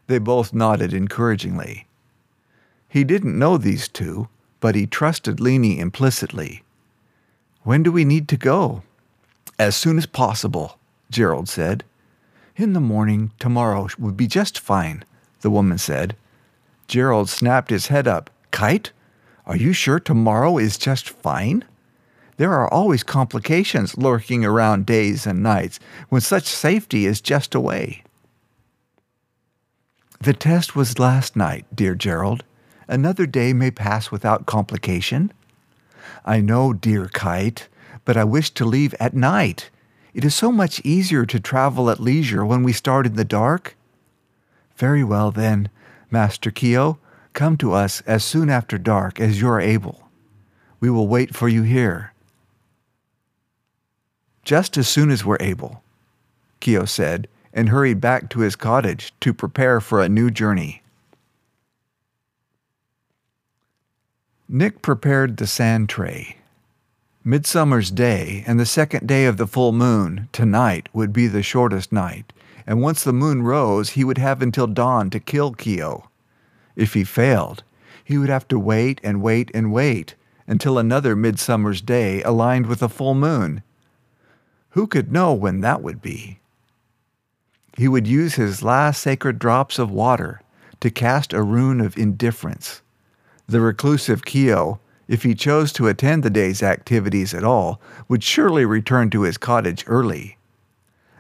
They 0.07 0.19
both 0.19 0.55
nodded 0.55 0.95
encouragingly. 0.95 1.87
He 2.89 3.05
didn't 3.05 3.39
know 3.39 3.59
these 3.59 3.89
two, 3.89 4.29
but 4.61 4.75
he 4.75 4.87
trusted 4.87 5.41
Leenie 5.41 5.81
implicitly. 5.81 6.63
When 7.63 7.83
do 7.83 7.93
we 7.93 8.05
need 8.05 8.29
to 8.29 8.37
go? 8.37 8.83
As 9.59 9.77
soon 9.77 9.99
as 9.99 10.07
possible, 10.07 10.79
Gerald 11.11 11.49
said. 11.49 11.85
In 12.57 12.73
the 12.73 12.81
morning, 12.81 13.33
tomorrow 13.39 13.89
would 13.99 14.17
be 14.17 14.27
just 14.27 14.59
fine, 14.59 15.05
the 15.41 15.51
woman 15.51 15.79
said. 15.79 16.17
Gerald 16.89 17.29
snapped 17.29 17.71
his 17.71 17.87
head 17.87 18.07
up. 18.09 18.31
Kite? 18.51 18.93
Are 19.47 19.57
you 19.57 19.73
sure 19.73 19.99
tomorrow 19.99 20.59
is 20.59 20.77
just 20.77 21.09
fine? 21.09 21.65
There 22.37 22.53
are 22.53 22.73
always 22.73 23.03
complications 23.03 23.99
lurking 23.99 24.45
around 24.45 24.87
days 24.87 25.27
and 25.27 25.43
nights 25.43 25.79
when 26.09 26.21
such 26.21 26.45
safety 26.45 27.07
is 27.07 27.21
just 27.21 27.55
away. 27.55 28.03
The 30.21 30.33
test 30.33 30.77
was 30.77 30.99
last 30.99 31.37
night, 31.37 31.65
dear 31.75 31.95
Gerald. 31.95 32.45
Another 32.89 33.27
day 33.27 33.53
may 33.53 33.71
pass 33.71 34.11
without 34.11 34.47
complication. 34.47 35.33
I 36.25 36.41
know, 36.41 36.73
dear 36.73 37.09
kite, 37.09 37.69
but 38.05 38.17
I 38.17 38.25
wish 38.25 38.51
to 38.51 38.65
leave 38.65 38.95
at 39.01 39.15
night. 39.15 39.71
It 40.13 40.25
is 40.25 40.35
so 40.35 40.51
much 40.51 40.81
easier 40.81 41.25
to 41.27 41.41
travel 41.41 41.91
at 41.91 42.01
leisure 42.01 42.45
when 42.45 42.63
we 42.63 42.73
start 42.73 43.07
in 43.07 43.15
the 43.15 43.25
dark. 43.25 43.77
Very 44.77 45.05
well, 45.05 45.31
then, 45.31 45.69
Master 46.11 46.51
Keo, 46.51 46.99
come 47.33 47.57
to 47.59 47.73
us 47.73 48.01
as 48.03 48.25
soon 48.25 48.51
after 48.51 48.79
dark 48.79 49.21
as 49.21 49.41
you 49.41 49.49
are 49.49 49.61
able. 49.61 50.09
We 50.81 50.91
will 50.91 51.07
wait 51.07 51.35
for 51.35 51.49
you 51.49 51.63
here. 51.63 52.13
Just 54.43 54.77
as 54.77 54.89
soon 54.89 55.11
as 55.11 55.25
we're 55.25 55.37
able, 55.39 55.83
Keo 56.59 56.85
said, 56.85 57.29
and 57.53 57.69
hurried 57.69 58.01
back 58.01 58.31
to 58.31 58.41
his 58.41 58.57
cottage 58.57 59.13
to 59.21 59.35
prepare 59.35 59.81
for 59.81 60.01
a 60.01 60.09
new 60.09 60.31
journey. 60.31 60.83
Nick 64.49 64.83
prepared 64.83 65.37
the 65.37 65.47
sand 65.47 65.89
tray. 65.89 66.40
Midsummer's 67.23 67.91
Day 67.91 68.45
and 68.47 68.59
the 68.59 68.65
second 68.65 69.07
day 69.07 69.27
of 69.27 69.37
the 69.37 69.47
full 69.47 69.73
moon, 69.73 70.31
tonight, 70.33 70.89
would 70.95 71.13
be 71.13 71.27
the 71.27 71.43
shortest 71.43 71.93
night, 71.93 72.33
and 72.67 72.81
once 72.81 73.05
the 73.05 73.13
moon 73.13 73.43
rose, 73.43 73.91
he 73.91 74.05
would 74.05 74.17
have 74.17 74.41
until 74.41 74.67
dawn 74.67 75.11
to 75.11 75.21
kill 75.21 75.53
Keo. 75.53 76.09
If 76.77 76.95
he 76.95 77.05
failed, 77.05 77.63
he 78.03 78.17
would 78.17 78.31
have 78.31 78.49
to 78.49 78.59
wait 78.59 79.03
and 79.05 79.21
wait 79.21 79.51
and 79.53 79.71
wait 79.71 80.15
until 80.47 80.79
another 80.79 81.15
midsummer's 81.15 81.83
day 81.83 82.23
aligned 82.23 82.65
with 82.65 82.83
a 82.83 82.89
full 82.89 83.15
moon. 83.15 83.63
Who 84.71 84.87
could 84.87 85.13
know 85.13 85.35
when 85.35 85.61
that 85.61 85.83
would 85.83 86.01
be? 86.01 86.41
He 87.77 87.87
would 87.87 88.07
use 88.07 88.37
his 88.37 88.63
last 88.63 89.03
sacred 89.03 89.39
drops 89.39 89.79
of 89.79 89.91
water 89.91 90.41
to 90.81 90.91
cast 90.91 91.35
a 91.35 91.43
rune 91.43 91.83
of 91.83 91.99
indifference. 91.99 92.81
The 93.47 93.61
reclusive 93.61 94.25
Keo, 94.25 94.81
if 95.11 95.25
he 95.25 95.35
chose 95.35 95.73
to 95.73 95.89
attend 95.89 96.23
the 96.23 96.31
day's 96.31 96.63
activities 96.63 97.35
at 97.35 97.43
all, 97.43 97.81
would 98.07 98.23
surely 98.23 98.65
return 98.65 99.11
to 99.11 99.23
his 99.23 99.37
cottage 99.37 99.83
early. 99.89 100.39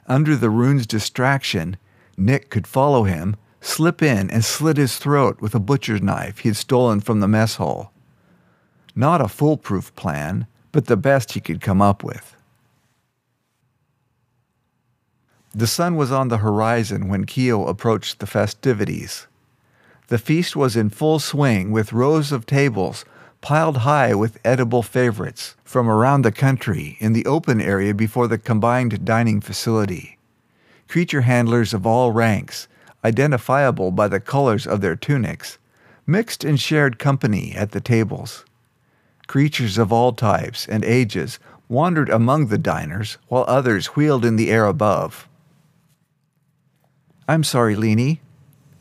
Under 0.06 0.36
the 0.36 0.48
rune's 0.48 0.86
distraction, 0.86 1.76
Nick 2.16 2.50
could 2.50 2.68
follow 2.68 3.02
him, 3.02 3.34
slip 3.60 4.00
in, 4.00 4.30
and 4.30 4.44
slit 4.44 4.76
his 4.76 4.96
throat 4.96 5.40
with 5.40 5.56
a 5.56 5.60
butcher's 5.60 6.00
knife 6.00 6.38
he 6.38 6.50
had 6.50 6.56
stolen 6.56 7.00
from 7.00 7.18
the 7.18 7.26
mess 7.26 7.56
hall. 7.56 7.92
Not 8.94 9.20
a 9.20 9.26
foolproof 9.26 9.92
plan, 9.96 10.46
but 10.70 10.86
the 10.86 10.96
best 10.96 11.32
he 11.32 11.40
could 11.40 11.60
come 11.60 11.82
up 11.82 12.04
with. 12.04 12.36
The 15.52 15.66
sun 15.66 15.96
was 15.96 16.12
on 16.12 16.28
the 16.28 16.38
horizon 16.38 17.08
when 17.08 17.24
Keo 17.24 17.66
approached 17.66 18.20
the 18.20 18.26
festivities. 18.28 19.26
The 20.06 20.18
feast 20.18 20.54
was 20.54 20.76
in 20.76 20.90
full 20.90 21.18
swing 21.18 21.72
with 21.72 21.92
rows 21.92 22.30
of 22.30 22.46
tables 22.46 23.04
piled 23.40 23.78
high 23.78 24.14
with 24.14 24.38
edible 24.44 24.82
favorites 24.82 25.56
from 25.64 25.88
around 25.88 26.22
the 26.22 26.32
country 26.32 26.96
in 27.00 27.12
the 27.12 27.26
open 27.26 27.60
area 27.60 27.94
before 27.94 28.28
the 28.28 28.38
combined 28.38 29.04
dining 29.04 29.40
facility. 29.40 30.18
Creature 30.88 31.22
handlers 31.22 31.72
of 31.72 31.86
all 31.86 32.12
ranks, 32.12 32.68
identifiable 33.04 33.90
by 33.90 34.08
the 34.08 34.20
colors 34.20 34.66
of 34.66 34.80
their 34.80 34.96
tunics, 34.96 35.58
mixed 36.06 36.44
and 36.44 36.60
shared 36.60 36.98
company 36.98 37.54
at 37.54 37.70
the 37.70 37.80
tables. 37.80 38.44
Creatures 39.26 39.78
of 39.78 39.92
all 39.92 40.12
types 40.12 40.66
and 40.66 40.84
ages 40.84 41.38
wandered 41.68 42.10
among 42.10 42.48
the 42.48 42.58
diners 42.58 43.16
while 43.28 43.44
others 43.46 43.94
wheeled 43.94 44.24
in 44.24 44.36
the 44.36 44.50
air 44.50 44.66
above. 44.66 45.28
I'm 47.28 47.44
sorry, 47.44 47.76
Leenie. 47.76 48.20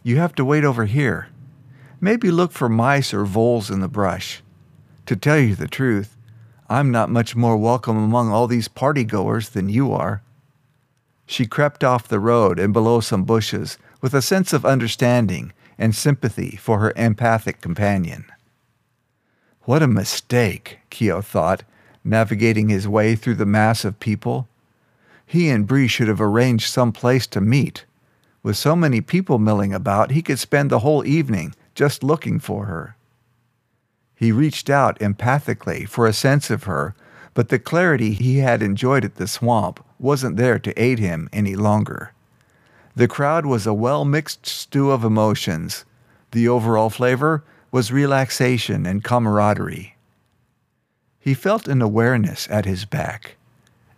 You 0.01 0.17
have 0.17 0.33
to 0.35 0.43
wait 0.43 0.63
over 0.63 0.85
here. 0.85 1.27
Maybe 2.01 2.31
look 2.31 2.51
for 2.51 2.67
mice 2.67 3.13
or 3.13 3.25
voles 3.25 3.69
in 3.69 3.79
the 3.81 3.87
brush. 3.87 4.41
To 5.09 5.15
tell 5.15 5.39
you 5.39 5.55
the 5.55 5.67
truth, 5.67 6.15
I'm 6.69 6.91
not 6.91 7.09
much 7.09 7.35
more 7.35 7.57
welcome 7.57 7.97
among 7.97 8.29
all 8.29 8.45
these 8.45 8.67
party 8.67 9.03
goers 9.03 9.49
than 9.49 9.67
you 9.67 9.91
are. 9.91 10.21
She 11.25 11.47
crept 11.47 11.83
off 11.83 12.07
the 12.07 12.19
road 12.19 12.59
and 12.59 12.71
below 12.71 12.99
some 12.99 13.23
bushes 13.23 13.79
with 14.01 14.13
a 14.13 14.21
sense 14.21 14.53
of 14.53 14.67
understanding 14.67 15.51
and 15.79 15.95
sympathy 15.95 16.57
for 16.57 16.77
her 16.77 16.93
empathic 16.95 17.59
companion. 17.59 18.25
What 19.61 19.81
a 19.81 19.87
mistake, 19.87 20.77
Keo 20.91 21.21
thought, 21.21 21.63
navigating 22.03 22.69
his 22.69 22.87
way 22.87 23.15
through 23.15 23.37
the 23.37 23.47
mass 23.47 23.83
of 23.83 23.99
people. 23.99 24.47
He 25.25 25.49
and 25.49 25.65
Bree 25.65 25.87
should 25.87 26.07
have 26.07 26.21
arranged 26.21 26.69
some 26.69 26.91
place 26.91 27.25
to 27.25 27.41
meet. 27.41 27.83
With 28.43 28.57
so 28.57 28.75
many 28.75 29.01
people 29.01 29.39
milling 29.39 29.73
about, 29.73 30.11
he 30.11 30.21
could 30.21 30.37
spend 30.37 30.69
the 30.69 30.81
whole 30.85 31.03
evening 31.03 31.55
just 31.73 32.03
looking 32.03 32.37
for 32.37 32.65
her. 32.65 32.95
He 34.19 34.33
reached 34.33 34.69
out 34.69 34.99
empathically 34.99 35.87
for 35.87 36.05
a 36.05 36.11
sense 36.11 36.49
of 36.49 36.63
her, 36.63 36.93
but 37.33 37.47
the 37.47 37.57
clarity 37.57 38.11
he 38.11 38.39
had 38.39 38.61
enjoyed 38.61 39.05
at 39.05 39.15
the 39.15 39.29
swamp 39.29 39.81
wasn't 39.97 40.35
there 40.35 40.59
to 40.59 40.77
aid 40.77 40.99
him 40.99 41.29
any 41.31 41.55
longer. 41.55 42.11
The 42.97 43.07
crowd 43.07 43.45
was 43.45 43.65
a 43.65 43.73
well 43.73 44.03
mixed 44.03 44.45
stew 44.45 44.91
of 44.91 45.05
emotions. 45.05 45.85
The 46.31 46.49
overall 46.49 46.89
flavor 46.89 47.45
was 47.71 47.93
relaxation 47.93 48.85
and 48.85 49.05
camaraderie. 49.05 49.95
He 51.21 51.33
felt 51.33 51.69
an 51.69 51.81
awareness 51.81 52.45
at 52.51 52.65
his 52.65 52.83
back, 52.83 53.37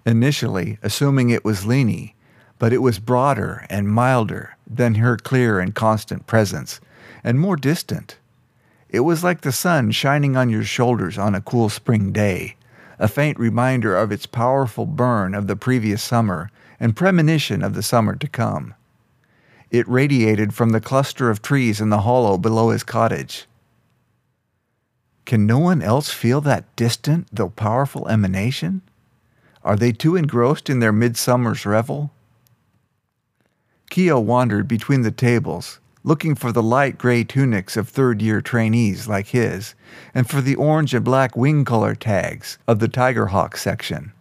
initially 0.05 0.77
assuming 0.83 1.31
it 1.31 1.43
was 1.43 1.65
Leenie, 1.65 2.13
but 2.59 2.71
it 2.71 2.83
was 2.83 2.99
broader 2.99 3.65
and 3.71 3.87
milder 3.89 4.55
than 4.67 5.01
her 5.01 5.17
clear 5.17 5.59
and 5.59 5.73
constant 5.73 6.27
presence, 6.27 6.79
and 7.23 7.39
more 7.39 7.55
distant. 7.55 8.17
It 8.91 8.99
was 9.01 9.23
like 9.23 9.41
the 9.41 9.53
sun 9.53 9.91
shining 9.91 10.35
on 10.35 10.49
your 10.49 10.65
shoulders 10.65 11.17
on 11.17 11.33
a 11.33 11.41
cool 11.41 11.69
spring 11.69 12.11
day, 12.11 12.57
a 12.99 13.07
faint 13.07 13.39
reminder 13.39 13.95
of 13.95 14.11
its 14.11 14.25
powerful 14.25 14.85
burn 14.85 15.33
of 15.33 15.47
the 15.47 15.55
previous 15.55 16.03
summer 16.03 16.51
and 16.77 16.95
premonition 16.95 17.63
of 17.63 17.73
the 17.73 17.83
summer 17.83 18.15
to 18.17 18.27
come. 18.27 18.73
It 19.69 19.87
radiated 19.87 20.53
from 20.53 20.71
the 20.71 20.81
cluster 20.81 21.29
of 21.29 21.41
trees 21.41 21.79
in 21.79 21.89
the 21.89 22.01
hollow 22.01 22.37
below 22.37 22.71
his 22.71 22.83
cottage. 22.83 23.47
Can 25.25 25.45
no 25.45 25.59
one 25.59 25.81
else 25.81 26.09
feel 26.09 26.41
that 26.41 26.75
distant 26.75 27.27
though 27.31 27.49
powerful 27.49 28.09
emanation? 28.09 28.81
Are 29.63 29.77
they 29.77 29.93
too 29.93 30.17
engrossed 30.17 30.69
in 30.69 30.79
their 30.79 30.91
midsummer's 30.91 31.65
revel? 31.65 32.11
Keo 33.89 34.19
wandered 34.19 34.67
between 34.67 35.03
the 35.03 35.11
tables, 35.11 35.79
looking 36.03 36.33
for 36.35 36.51
the 36.51 36.63
light 36.63 36.97
gray 36.97 37.23
tunics 37.23 37.77
of 37.77 37.87
third 37.87 38.21
year 38.21 38.41
trainees 38.41 39.07
like 39.07 39.27
his, 39.27 39.75
and 40.13 40.29
for 40.29 40.41
the 40.41 40.55
orange 40.55 40.93
and 40.93 41.05
black 41.05 41.35
wing 41.35 41.63
color 41.63 41.93
tags 41.93 42.57
of 42.67 42.79
the 42.79 42.87
Tiger 42.87 43.27
Hawk 43.27 43.55
section. 43.55 44.11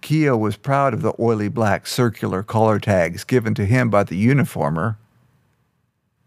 Keo 0.00 0.36
was 0.36 0.56
proud 0.56 0.94
of 0.94 1.02
the 1.02 1.14
oily 1.18 1.48
black 1.48 1.86
circular 1.86 2.42
collar 2.42 2.78
tags 2.78 3.24
given 3.24 3.54
to 3.54 3.64
him 3.64 3.90
by 3.90 4.04
the 4.04 4.16
uniformer. 4.16 4.96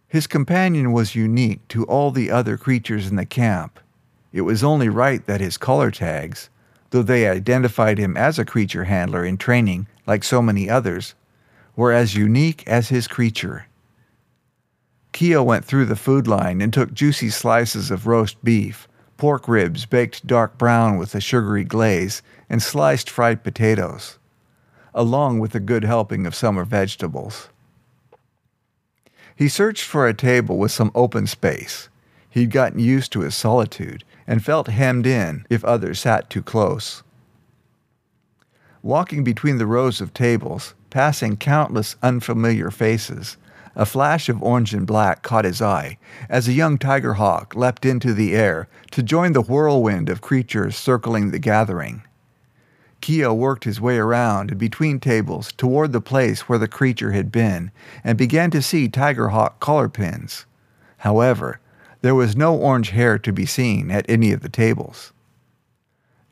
His 0.08 0.28
companion 0.28 0.92
was 0.92 1.16
unique 1.16 1.66
to 1.70 1.86
all 1.86 2.12
the 2.12 2.30
other 2.30 2.58
creatures 2.58 3.08
in 3.08 3.16
the 3.16 3.26
camp. 3.26 3.80
It 4.34 4.42
was 4.42 4.64
only 4.64 4.90
right 4.90 5.26
that 5.26 5.40
his 5.40 5.58
collar 5.58 5.90
tags, 5.90 6.50
though 6.90 7.02
they 7.04 7.30
identified 7.30 7.98
him 7.98 8.18
as 8.18 8.38
a 8.38 8.46
creature 8.46 8.84
handler 8.84 9.24
in 9.24 9.38
training 9.38 9.88
like 10.06 10.26
so 10.26 10.42
many 10.42 10.70
others, 10.70 11.16
were 11.78 11.94
as 11.94 12.16
unique 12.16 12.68
as 12.68 12.90
his 12.90 13.08
creature. 13.08 13.68
Keo 15.12 15.44
went 15.44 15.66
through 15.66 15.86
the 15.86 15.96
food 15.96 16.28
line 16.28 16.62
and 16.62 16.74
took 16.74 16.94
juicy 16.94 17.30
slices 17.30 17.92
of 17.92 18.08
roast 18.08 18.44
beef, 18.44 18.88
pork 19.18 19.48
ribs 19.48 19.86
baked 19.86 20.26
dark 20.26 20.58
brown 20.58 20.98
with 20.98 21.14
a 21.14 21.22
sugary 21.22 21.64
glaze, 21.64 22.22
and 22.50 22.62
sliced 22.62 23.10
fried 23.10 23.44
potatoes, 23.44 24.18
along 24.94 25.40
with 25.40 25.54
a 25.54 25.60
good 25.60 25.84
helping 25.84 26.26
of 26.26 26.36
summer 26.36 26.66
vegetables. 26.66 27.50
He 29.36 29.48
searched 29.50 29.84
for 29.84 30.08
a 30.08 30.14
table 30.14 30.58
with 30.58 30.72
some 30.72 30.92
open 30.96 31.28
space. 31.28 31.90
He'd 32.30 32.52
gotten 32.52 32.80
used 32.80 33.12
to 33.14 33.22
his 33.22 33.36
solitude 33.36 34.04
and 34.26 34.44
felt 34.44 34.68
hemmed 34.68 35.06
in 35.06 35.46
if 35.50 35.66
others 35.66 36.00
sat 36.00 36.30
too 36.30 36.42
close. 36.42 37.04
Walking 38.82 39.24
between 39.24 39.58
the 39.58 39.66
rows 39.66 40.00
of 40.00 40.14
tables, 40.14 40.74
passing 40.90 41.38
countless 41.38 41.96
unfamiliar 42.02 42.72
faces, 42.72 43.38
A 43.76 43.86
flash 43.86 44.28
of 44.28 44.44
orange 44.44 44.74
and 44.74 44.86
black 44.86 45.22
caught 45.22 45.46
his 45.46 45.62
eye 45.62 45.98
as 46.30 46.48
a 46.48 46.54
young 46.54 46.78
tiger 46.78 47.14
hawk 47.14 47.56
leapt 47.56 47.86
into 47.86 48.14
the 48.14 48.34
air 48.36 48.68
to 48.92 49.02
join 49.02 49.34
the 49.34 49.42
whirlwind 49.42 50.10
of 50.10 50.22
creatures 50.22 50.76
circling 50.76 51.32
the 51.32 51.40
gathering. 51.40 52.04
Keo 53.00 53.34
worked 53.34 53.64
his 53.64 53.82
way 53.82 53.98
around 53.98 54.58
between 54.58 55.00
tables 55.00 55.52
toward 55.54 55.92
the 55.92 56.02
place 56.02 56.42
where 56.42 56.60
the 56.60 56.68
creature 56.68 57.12
had 57.12 57.32
been 57.32 57.72
and 58.04 58.18
began 58.18 58.52
to 58.52 58.62
see 58.62 58.88
tiger 58.88 59.30
hawk 59.30 59.60
collar 59.60 59.90
pins. 59.90 60.46
However, 60.98 61.60
there 62.02 62.16
was 62.16 62.36
no 62.36 62.56
orange 62.56 62.90
hair 62.90 63.18
to 63.20 63.34
be 63.34 63.46
seen 63.46 63.90
at 63.90 64.06
any 64.10 64.32
of 64.32 64.42
the 64.42 64.50
tables. 64.50 65.14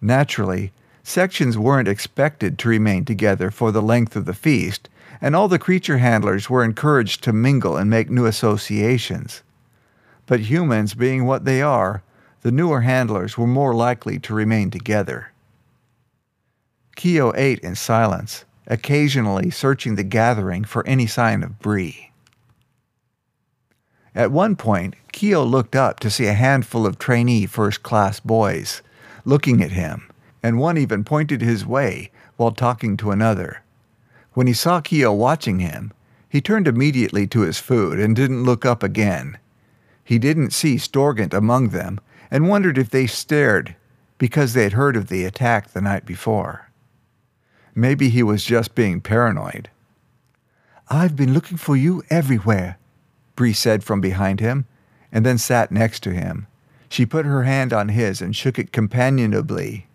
Naturally, 0.02 0.72
sections 1.04 1.58
weren't 1.58 1.88
expected 1.88 2.60
to 2.60 2.70
remain 2.70 3.06
together 3.06 3.50
for 3.50 3.72
the 3.72 3.82
length 3.82 4.16
of 4.16 4.26
the 4.26 4.34
feast, 4.34 4.90
and 5.22 5.36
all 5.36 5.48
the 5.48 5.60
creature 5.60 5.98
handlers 5.98 6.50
were 6.50 6.64
encouraged 6.64 7.24
to 7.24 7.34
mingle 7.34 7.78
and 7.78 7.90
make 7.90 8.10
new 8.10 8.26
associations. 8.26 9.44
But 10.26 10.42
humans 10.42 10.94
being 10.94 11.26
what 11.26 11.46
they 11.46 11.62
are, 11.62 12.04
the 12.42 12.52
newer 12.52 12.82
handlers 12.82 13.38
were 13.38 13.48
more 13.48 13.74
likely 13.74 14.20
to 14.20 14.34
remain 14.34 14.72
together. 14.72 15.32
Keo 16.96 17.34
ate 17.36 17.60
in 17.60 17.76
silence, 17.76 18.46
occasionally 18.68 19.50
searching 19.50 19.96
the 19.96 20.04
gathering 20.04 20.64
for 20.64 20.86
any 20.86 21.08
sign 21.08 21.44
of 21.44 21.60
Bree. 21.60 22.12
At 24.16 24.32
one 24.32 24.56
point, 24.56 24.96
Keo 25.12 25.44
looked 25.44 25.76
up 25.76 26.00
to 26.02 26.10
see 26.10 26.28
a 26.28 26.34
handful 26.34 26.86
of 26.86 27.00
trainee 27.00 27.46
first 27.46 27.84
class 27.84 28.20
boys 28.20 28.82
looking 29.26 29.62
at 29.62 29.72
him, 29.72 30.10
and 30.42 30.60
one 30.60 30.78
even 30.78 31.04
pointed 31.04 31.42
his 31.42 31.66
way 31.66 32.12
while 32.38 32.52
talking 32.52 32.98
to 32.98 33.12
another. 33.12 33.62
When 34.34 34.48
he 34.48 34.54
saw 34.54 34.82
Keo 34.82 35.14
watching 35.14 35.60
him, 35.60 35.92
he 36.28 36.42
turned 36.42 36.68
immediately 36.68 37.26
to 37.28 37.42
his 37.42 37.58
food 37.58 38.00
and 38.00 38.16
didn't 38.16 38.44
look 38.44 38.66
up 38.66 38.84
again. 38.84 39.38
He 40.04 40.20
didn't 40.20 40.54
see 40.54 40.78
Storgent 40.78 41.34
among 41.34 41.70
them 41.70 42.00
and 42.30 42.48
wondered 42.48 42.78
if 42.78 42.90
they 42.90 43.08
stared 43.08 43.76
because 44.18 44.54
they 44.54 44.64
had 44.64 44.74
heard 44.74 44.96
of 44.96 45.08
the 45.08 45.26
attack 45.26 45.72
the 45.72 45.82
night 45.82 46.06
before. 46.06 46.70
Maybe 47.74 48.10
he 48.10 48.22
was 48.22 48.44
just 48.44 48.76
being 48.76 49.02
paranoid. 49.02 49.70
I've 50.90 51.16
been 51.16 51.34
looking 51.34 51.58
for 51.58 51.76
you 51.76 52.04
everywhere, 52.10 52.78
Bree 53.36 53.54
said 53.54 53.84
from 53.84 54.02
behind 54.02 54.40
him, 54.40 54.66
and 55.12 55.26
then 55.26 55.38
sat 55.38 55.72
next 55.72 56.02
to 56.02 56.12
him. 56.12 56.48
She 56.90 57.06
put 57.06 57.26
her 57.26 57.44
hand 57.44 57.72
on 57.72 57.90
his 57.90 58.22
and 58.22 58.36
shook 58.36 58.60
it 58.60 58.74
companionably. 58.74 59.88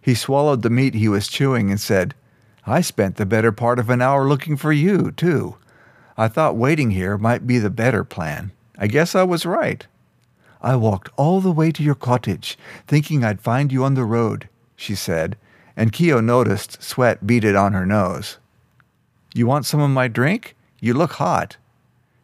He 0.00 0.14
swallowed 0.14 0.62
the 0.62 0.70
meat 0.70 0.94
he 0.94 1.08
was 1.08 1.28
chewing 1.28 1.70
and 1.70 1.80
said, 1.80 2.14
I 2.66 2.80
spent 2.80 3.16
the 3.16 3.26
better 3.26 3.52
part 3.52 3.78
of 3.78 3.90
an 3.90 4.02
hour 4.02 4.26
looking 4.26 4.56
for 4.56 4.72
you, 4.72 5.12
too. 5.12 5.56
I 6.16 6.28
thought 6.28 6.56
waiting 6.56 6.90
here 6.90 7.16
might 7.16 7.46
be 7.46 7.58
the 7.58 7.70
better 7.70 8.02
plan. 8.02 8.50
I 8.76 8.88
guess 8.88 9.14
I 9.14 9.22
was 9.22 9.46
right. 9.46 9.86
I 10.60 10.76
walked 10.76 11.10
all 11.16 11.40
the 11.40 11.52
way 11.52 11.70
to 11.70 11.82
your 11.82 11.94
cottage, 11.94 12.58
thinking 12.86 13.22
I'd 13.22 13.40
find 13.40 13.70
you 13.70 13.84
on 13.84 13.94
the 13.94 14.04
road, 14.04 14.48
she 14.74 14.94
said, 14.94 15.36
and 15.76 15.92
Keo 15.92 16.20
noticed 16.20 16.82
sweat 16.82 17.26
beaded 17.26 17.54
on 17.54 17.72
her 17.72 17.86
nose. 17.86 18.38
You 19.34 19.46
want 19.46 19.66
some 19.66 19.80
of 19.80 19.90
my 19.90 20.08
drink? 20.08 20.56
You 20.80 20.94
look 20.94 21.12
hot. 21.12 21.56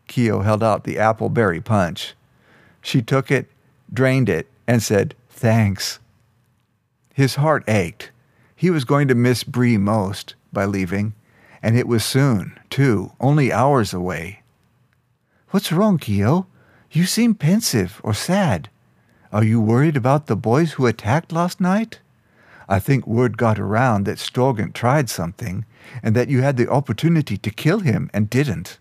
Keo 0.09 0.41
held 0.41 0.63
out 0.63 0.85
the 0.85 0.99
apple 0.99 1.29
berry 1.29 1.61
punch. 1.61 2.15
She 2.81 3.03
took 3.03 3.31
it, 3.31 3.51
drained 3.93 4.29
it, 4.29 4.49
and 4.67 4.83
said, 4.83 5.15
Thanks. 5.29 5.99
His 7.15 7.35
heart 7.35 7.65
ached. 7.69 8.12
He 8.63 8.71
was 8.71 8.85
going 8.85 9.09
to 9.09 9.17
miss 9.17 9.43
Bree 9.43 9.77
most 9.77 10.37
by 10.53 10.67
leaving, 10.67 11.15
and 11.65 11.77
it 11.77 11.89
was 11.89 12.05
soon, 12.05 12.57
too, 12.71 13.11
only 13.19 13.53
hours 13.53 13.93
away. 13.93 14.43
What's 15.51 15.73
wrong, 15.73 15.99
Keo? 15.99 16.47
You 16.93 17.05
seem 17.05 17.35
pensive 17.35 18.01
or 18.05 18.15
sad. 18.15 18.71
Are 19.33 19.43
you 19.43 19.61
worried 19.61 19.97
about 19.97 20.29
the 20.29 20.37
boys 20.37 20.75
who 20.75 20.87
attacked 20.87 21.33
last 21.33 21.61
night? 21.61 21.99
I 22.69 22.79
think 22.79 23.05
word 23.05 23.37
got 23.37 23.59
around 23.59 24.05
that 24.05 24.21
Storgent 24.21 24.77
tried 24.77 25.11
something, 25.11 25.65
and 26.01 26.15
that 26.15 26.29
you 26.29 26.43
had 26.43 26.57
the 26.57 26.71
opportunity 26.71 27.37
to 27.39 27.51
kill 27.51 27.81
him 27.81 28.11
and 28.15 28.31
didn't. 28.31 28.79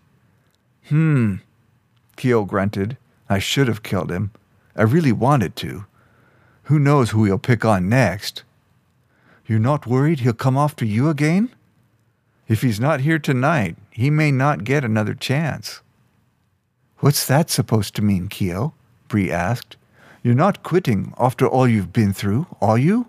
Hmm, 0.90 1.38
Keo 2.14 2.44
grunted. 2.44 2.96
I 3.28 3.40
should 3.40 3.66
have 3.66 3.82
killed 3.82 4.12
him. 4.12 4.30
I 4.76 4.82
really 4.82 5.10
wanted 5.10 5.56
to. 5.56 5.86
Who 6.70 6.78
knows 6.78 7.10
who 7.10 7.24
he'll 7.24 7.36
pick 7.36 7.64
on 7.64 7.88
next? 7.88 8.44
You're 9.46 9.58
not 9.58 9.86
worried 9.86 10.20
he'll 10.20 10.32
come 10.32 10.56
after 10.56 10.84
you 10.84 11.08
again? 11.08 11.50
If 12.48 12.62
he's 12.62 12.80
not 12.80 13.00
here 13.00 13.18
tonight, 13.18 13.76
he 13.90 14.10
may 14.10 14.30
not 14.30 14.64
get 14.64 14.84
another 14.84 15.14
chance. 15.14 15.80
What's 16.98 17.26
that 17.26 17.50
supposed 17.50 17.96
to 17.96 18.02
mean, 18.02 18.28
Keo? 18.28 18.74
Bree 19.08 19.30
asked. 19.30 19.76
You're 20.22 20.34
not 20.34 20.62
quitting 20.62 21.12
after 21.18 21.46
all 21.46 21.66
you've 21.66 21.92
been 21.92 22.12
through, 22.12 22.46
are 22.60 22.78
you? 22.78 23.06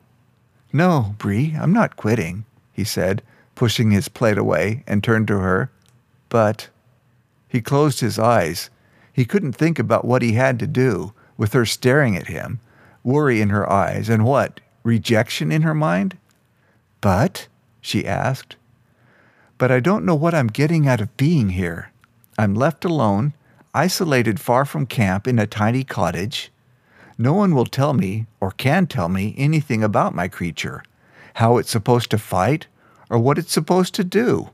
No, 0.72 1.14
Bree, 1.20 1.56
I'm 1.60 1.72
not 1.72 1.96
quitting, 1.96 2.46
he 2.72 2.84
said, 2.84 3.22
pushing 3.54 3.92
his 3.92 4.10
plate 4.10 4.38
away 4.40 4.84
and 4.88 5.04
turned 5.04 5.28
to 5.28 5.38
her. 5.38 5.70
But 6.30 6.70
he 7.48 7.62
closed 7.62 8.00
his 8.00 8.18
eyes. 8.18 8.72
He 9.14 9.26
couldn't 9.26 9.54
think 9.54 9.78
about 9.78 10.06
what 10.06 10.24
he 10.24 10.34
had 10.34 10.58
to 10.60 10.68
do, 10.68 11.14
with 11.38 11.54
her 11.54 11.66
staring 11.66 12.18
at 12.18 12.28
him, 12.28 12.60
worry 13.04 13.42
in 13.42 13.50
her 13.50 13.72
eyes, 13.72 14.10
and 14.10 14.26
what? 14.26 14.60
Rejection 14.82 15.52
in 15.52 15.62
her 15.62 15.76
mind? 15.76 16.18
But? 17.04 17.50
she 17.82 18.08
asked. 18.08 18.56
But 19.58 19.74
I 19.74 19.82
don't 19.82 20.06
know 20.06 20.16
what 20.16 20.34
I'm 20.34 20.48
getting 20.48 20.88
out 20.88 21.02
of 21.02 21.18
being 21.18 21.50
here. 21.50 21.92
I'm 22.40 22.56
left 22.56 22.86
alone, 22.86 23.34
isolated 23.74 24.40
far 24.40 24.64
from 24.64 24.86
camp 24.86 25.28
in 25.28 25.38
a 25.38 25.46
tiny 25.46 25.84
cottage. 25.84 26.50
No 27.18 27.34
one 27.34 27.54
will 27.56 27.66
tell 27.66 27.94
me, 27.94 28.28
or 28.40 28.52
can 28.52 28.88
tell 28.88 29.10
me, 29.10 29.36
anything 29.38 29.84
about 29.84 30.16
my 30.16 30.30
creature, 30.30 30.82
how 31.34 31.58
it's 31.58 31.70
supposed 31.70 32.10
to 32.12 32.18
fight, 32.18 32.68
or 33.10 33.20
what 33.20 33.38
it's 33.38 33.52
supposed 33.52 33.94
to 33.96 34.06
do. 34.06 34.52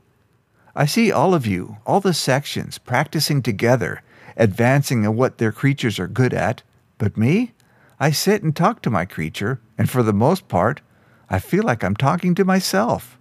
I 0.74 0.86
see 0.86 1.12
all 1.12 1.34
of 1.34 1.46
you, 1.46 1.76
all 1.86 2.00
the 2.00 2.12
sections, 2.12 2.78
practicing 2.78 3.42
together, 3.42 4.02
advancing 4.36 5.04
in 5.04 5.14
what 5.14 5.38
their 5.38 5.52
creatures 5.52 6.00
are 6.00 6.08
good 6.08 6.34
at, 6.34 6.64
but 6.98 7.16
me? 7.16 7.52
I 8.00 8.10
sit 8.10 8.42
and 8.42 8.56
talk 8.56 8.82
to 8.82 8.90
my 8.90 9.04
creature, 9.04 9.60
and 9.78 9.88
for 9.88 10.02
the 10.02 10.12
most 10.12 10.48
part, 10.48 10.80
I 11.30 11.38
feel 11.38 11.62
like 11.62 11.84
I'm 11.84 11.94
talking 11.94 12.34
to 12.34 12.44
myself. 12.44 13.16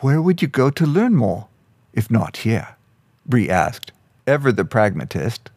Where 0.00 0.20
would 0.20 0.42
you 0.42 0.48
go 0.48 0.68
to 0.68 0.84
learn 0.84 1.14
more, 1.14 1.46
if 1.92 2.10
not 2.10 2.38
here? 2.38 2.76
Bree 3.24 3.48
asked, 3.48 3.92
ever 4.26 4.50
the 4.50 4.64
pragmatist. 4.64 5.50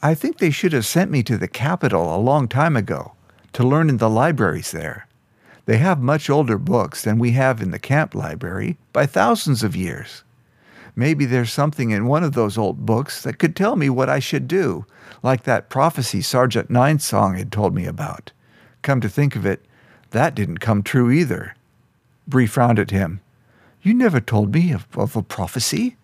I 0.00 0.14
think 0.14 0.38
they 0.38 0.50
should 0.50 0.72
have 0.72 0.86
sent 0.86 1.10
me 1.10 1.24
to 1.24 1.36
the 1.36 1.48
capital 1.48 2.14
a 2.14 2.22
long 2.22 2.46
time 2.46 2.76
ago 2.76 3.12
to 3.54 3.66
learn 3.66 3.88
in 3.88 3.96
the 3.96 4.08
libraries 4.08 4.70
there. 4.70 5.08
They 5.66 5.78
have 5.78 6.00
much 6.00 6.30
older 6.30 6.56
books 6.56 7.02
than 7.02 7.18
we 7.18 7.32
have 7.32 7.60
in 7.60 7.72
the 7.72 7.78
camp 7.80 8.14
library 8.14 8.78
by 8.92 9.06
thousands 9.06 9.64
of 9.64 9.74
years. 9.74 10.22
Maybe 10.94 11.26
there's 11.26 11.52
something 11.52 11.90
in 11.90 12.06
one 12.06 12.22
of 12.22 12.32
those 12.32 12.56
old 12.56 12.86
books 12.86 13.22
that 13.22 13.38
could 13.38 13.56
tell 13.56 13.74
me 13.74 13.90
what 13.90 14.08
I 14.08 14.20
should 14.20 14.46
do, 14.48 14.86
like 15.22 15.42
that 15.42 15.68
prophecy 15.68 16.22
Sergeant 16.22 16.70
Nightsong 16.70 17.36
had 17.36 17.50
told 17.50 17.74
me 17.74 17.84
about. 17.84 18.30
Come 18.82 19.00
to 19.00 19.08
think 19.08 19.36
of 19.36 19.44
it, 19.44 19.64
that 20.10 20.34
didn't 20.34 20.58
come 20.58 20.82
true 20.82 21.10
either. 21.10 21.54
Bree 22.26 22.46
frowned 22.46 22.78
at 22.78 22.90
him. 22.90 23.20
You 23.82 23.94
never 23.94 24.20
told 24.20 24.54
me 24.54 24.72
of, 24.72 24.86
of 24.96 25.16
a 25.16 25.22
prophecy. 25.22 25.96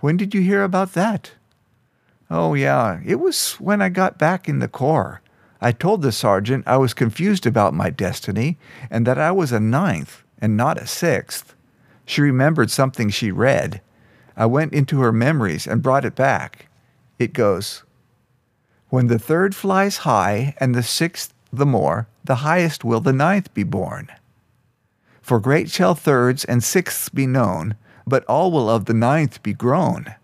When 0.00 0.16
did 0.16 0.34
you 0.34 0.40
hear 0.40 0.62
about 0.62 0.92
that? 0.94 1.32
Oh, 2.30 2.54
yeah, 2.54 3.00
it 3.04 3.20
was 3.20 3.54
when 3.54 3.82
I 3.82 3.88
got 3.88 4.18
back 4.18 4.48
in 4.48 4.58
the 4.58 4.68
Corps. 4.68 5.20
I 5.60 5.72
told 5.72 6.02
the 6.02 6.12
sergeant 6.12 6.64
I 6.66 6.76
was 6.76 6.94
confused 6.94 7.46
about 7.46 7.74
my 7.74 7.90
destiny 7.90 8.58
and 8.90 9.06
that 9.06 9.18
I 9.18 9.30
was 9.30 9.52
a 9.52 9.60
ninth 9.60 10.22
and 10.38 10.56
not 10.56 10.80
a 10.80 10.86
sixth. 10.86 11.54
She 12.06 12.20
remembered 12.20 12.70
something 12.70 13.08
she 13.10 13.30
read. 13.30 13.80
I 14.36 14.46
went 14.46 14.72
into 14.72 15.00
her 15.00 15.12
memories 15.12 15.66
and 15.66 15.82
brought 15.82 16.04
it 16.04 16.14
back. 16.14 16.66
It 17.18 17.32
goes 17.32 17.82
When 18.88 19.06
the 19.06 19.18
third 19.18 19.54
flies 19.54 19.98
high 19.98 20.54
and 20.58 20.74
the 20.74 20.82
sixth 20.82 21.33
the 21.56 21.66
more, 21.66 22.06
the 22.24 22.36
highest 22.36 22.84
will 22.84 23.00
the 23.00 23.12
ninth 23.12 23.52
be 23.54 23.64
born. 23.64 24.08
For 25.22 25.40
great 25.40 25.70
shall 25.70 25.94
thirds 25.94 26.44
and 26.44 26.62
sixths 26.62 27.08
be 27.08 27.26
known, 27.26 27.76
but 28.06 28.24
all 28.24 28.52
will 28.52 28.68
of 28.68 28.84
the 28.84 28.94
ninth 28.94 29.42
be 29.42 29.54
grown 29.54 30.14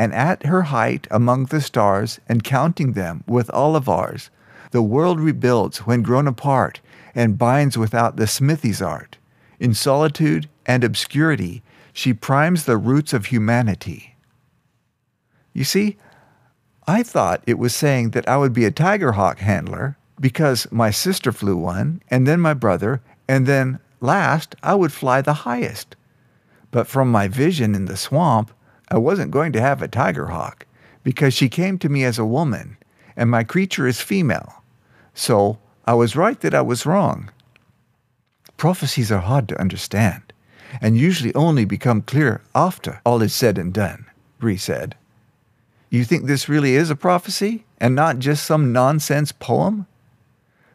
and 0.00 0.14
at 0.14 0.46
her 0.46 0.62
height 0.62 1.06
among 1.10 1.44
the 1.44 1.60
stars, 1.60 2.20
and 2.26 2.42
counting 2.42 2.94
them 2.94 3.22
with 3.26 3.50
all 3.50 3.76
of 3.76 3.86
ours, 3.86 4.30
the 4.70 4.80
world 4.80 5.20
rebuilds 5.20 5.80
when 5.80 6.00
grown 6.00 6.26
apart, 6.26 6.80
and 7.14 7.36
binds 7.36 7.76
without 7.76 8.16
the 8.16 8.26
smithy's 8.26 8.80
art. 8.80 9.18
In 9.58 9.74
solitude 9.74 10.48
and 10.64 10.82
obscurity, 10.82 11.62
she 11.92 12.14
primes 12.14 12.64
the 12.64 12.78
roots 12.78 13.12
of 13.12 13.26
humanity. 13.26 14.16
You 15.52 15.64
see, 15.64 15.98
I 16.86 17.02
thought 17.02 17.44
it 17.46 17.58
was 17.58 17.74
saying 17.74 18.12
that 18.12 18.26
I 18.26 18.38
would 18.38 18.54
be 18.54 18.64
a 18.64 18.70
tiger 18.70 19.12
hawk 19.12 19.40
handler 19.40 19.98
because 20.20 20.70
my 20.70 20.90
sister 20.90 21.32
flew 21.32 21.56
one, 21.56 22.02
and 22.10 22.26
then 22.26 22.40
my 22.40 22.54
brother, 22.54 23.00
and 23.26 23.46
then 23.46 23.78
last 24.00 24.54
I 24.62 24.74
would 24.74 24.92
fly 24.92 25.22
the 25.22 25.32
highest. 25.48 25.96
But 26.70 26.86
from 26.86 27.10
my 27.10 27.26
vision 27.26 27.74
in 27.74 27.86
the 27.86 27.96
swamp, 27.96 28.52
I 28.88 28.98
wasn't 28.98 29.30
going 29.30 29.52
to 29.52 29.60
have 29.60 29.82
a 29.82 29.88
tiger 29.88 30.26
hawk 30.26 30.66
because 31.02 31.34
she 31.34 31.48
came 31.48 31.78
to 31.78 31.88
me 31.88 32.04
as 32.04 32.18
a 32.18 32.24
woman 32.24 32.76
and 33.16 33.30
my 33.30 33.44
creature 33.44 33.86
is 33.86 34.00
female. 34.00 34.62
So 35.14 35.58
I 35.86 35.94
was 35.94 36.16
right 36.16 36.38
that 36.40 36.54
I 36.54 36.62
was 36.62 36.86
wrong. 36.86 37.30
Prophecies 38.56 39.10
are 39.10 39.20
hard 39.20 39.48
to 39.48 39.60
understand 39.60 40.32
and 40.80 40.96
usually 40.96 41.34
only 41.34 41.64
become 41.64 42.02
clear 42.02 42.42
after 42.54 43.00
all 43.04 43.22
is 43.22 43.34
said 43.34 43.58
and 43.58 43.72
done, 43.72 44.06
Bree 44.38 44.56
said. 44.56 44.96
You 45.88 46.04
think 46.04 46.26
this 46.26 46.48
really 46.48 46.76
is 46.76 46.90
a 46.90 46.96
prophecy 46.96 47.64
and 47.78 47.94
not 47.94 48.18
just 48.18 48.46
some 48.46 48.72
nonsense 48.72 49.32
poem? 49.32 49.86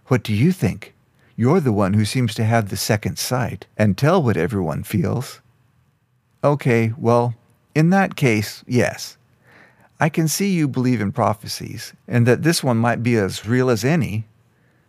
What 0.08 0.22
do 0.22 0.34
you 0.34 0.52
think? 0.52 0.94
You're 1.36 1.60
the 1.60 1.72
one 1.72 1.96
who 1.96 2.06
seems 2.06 2.36
to 2.36 2.44
have 2.44 2.70
the 2.70 2.78
second 2.78 3.18
sight 3.18 3.66
and 3.76 3.98
tell 3.98 4.22
what 4.22 4.38
everyone 4.38 4.84
feels. 4.84 5.42
Okay, 6.44 6.94
well, 6.96 7.34
in 7.74 7.90
that 7.90 8.16
case, 8.16 8.64
yes. 8.68 9.18
I 10.00 10.10
can 10.10 10.28
see 10.28 10.52
you 10.52 10.68
believe 10.68 11.02
in 11.02 11.12
prophecies, 11.12 11.94
and 12.08 12.28
that 12.28 12.44
this 12.44 12.64
one 12.64 12.78
might 12.78 13.02
be 13.02 13.16
as 13.16 13.48
real 13.48 13.70
as 13.70 13.84
any. 13.84 14.26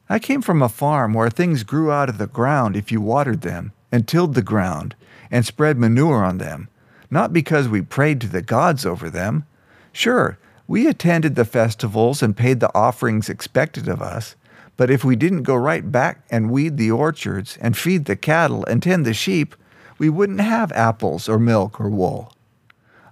I 0.08 0.18
came 0.18 0.42
from 0.42 0.60
a 0.60 0.68
farm 0.68 1.14
where 1.14 1.30
things 1.30 1.62
grew 1.62 1.90
out 1.90 2.10
of 2.10 2.18
the 2.18 2.26
ground 2.26 2.76
if 2.76 2.92
you 2.92 3.00
watered 3.00 3.40
them, 3.40 3.72
and 3.90 4.06
tilled 4.06 4.34
the 4.34 4.42
ground, 4.42 4.94
and 5.30 5.46
spread 5.46 5.78
manure 5.78 6.24
on 6.24 6.38
them, 6.38 6.68
not 7.10 7.32
because 7.32 7.68
we 7.68 7.80
prayed 7.80 8.20
to 8.20 8.28
the 8.28 8.42
gods 8.42 8.84
over 8.84 9.08
them. 9.08 9.46
Sure, 9.92 10.38
we 10.68 10.86
attended 10.86 11.36
the 11.36 11.44
festivals 11.44 12.22
and 12.22 12.36
paid 12.36 12.60
the 12.60 12.74
offerings 12.74 13.30
expected 13.30 13.88
of 13.88 14.02
us, 14.02 14.36
but 14.76 14.90
if 14.90 15.04
we 15.04 15.16
didn't 15.16 15.42
go 15.42 15.54
right 15.54 15.90
back 15.90 16.24
and 16.30 16.50
weed 16.50 16.76
the 16.76 16.90
orchards 16.90 17.56
and 17.60 17.76
feed 17.76 18.04
the 18.04 18.16
cattle 18.16 18.64
and 18.66 18.82
tend 18.82 19.06
the 19.06 19.14
sheep, 19.14 19.54
we 19.98 20.08
wouldn't 20.08 20.40
have 20.40 20.70
apples 20.72 21.28
or 21.28 21.38
milk 21.38 21.80
or 21.80 21.88
wool. 21.88 22.32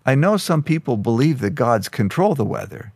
I 0.05 0.15
know 0.15 0.37
some 0.37 0.63
people 0.63 0.99
believe 0.99 1.41
that 1.41 1.55
gods 1.55 1.89
control 1.89 2.35
the 2.35 2.45
weather, 2.45 2.93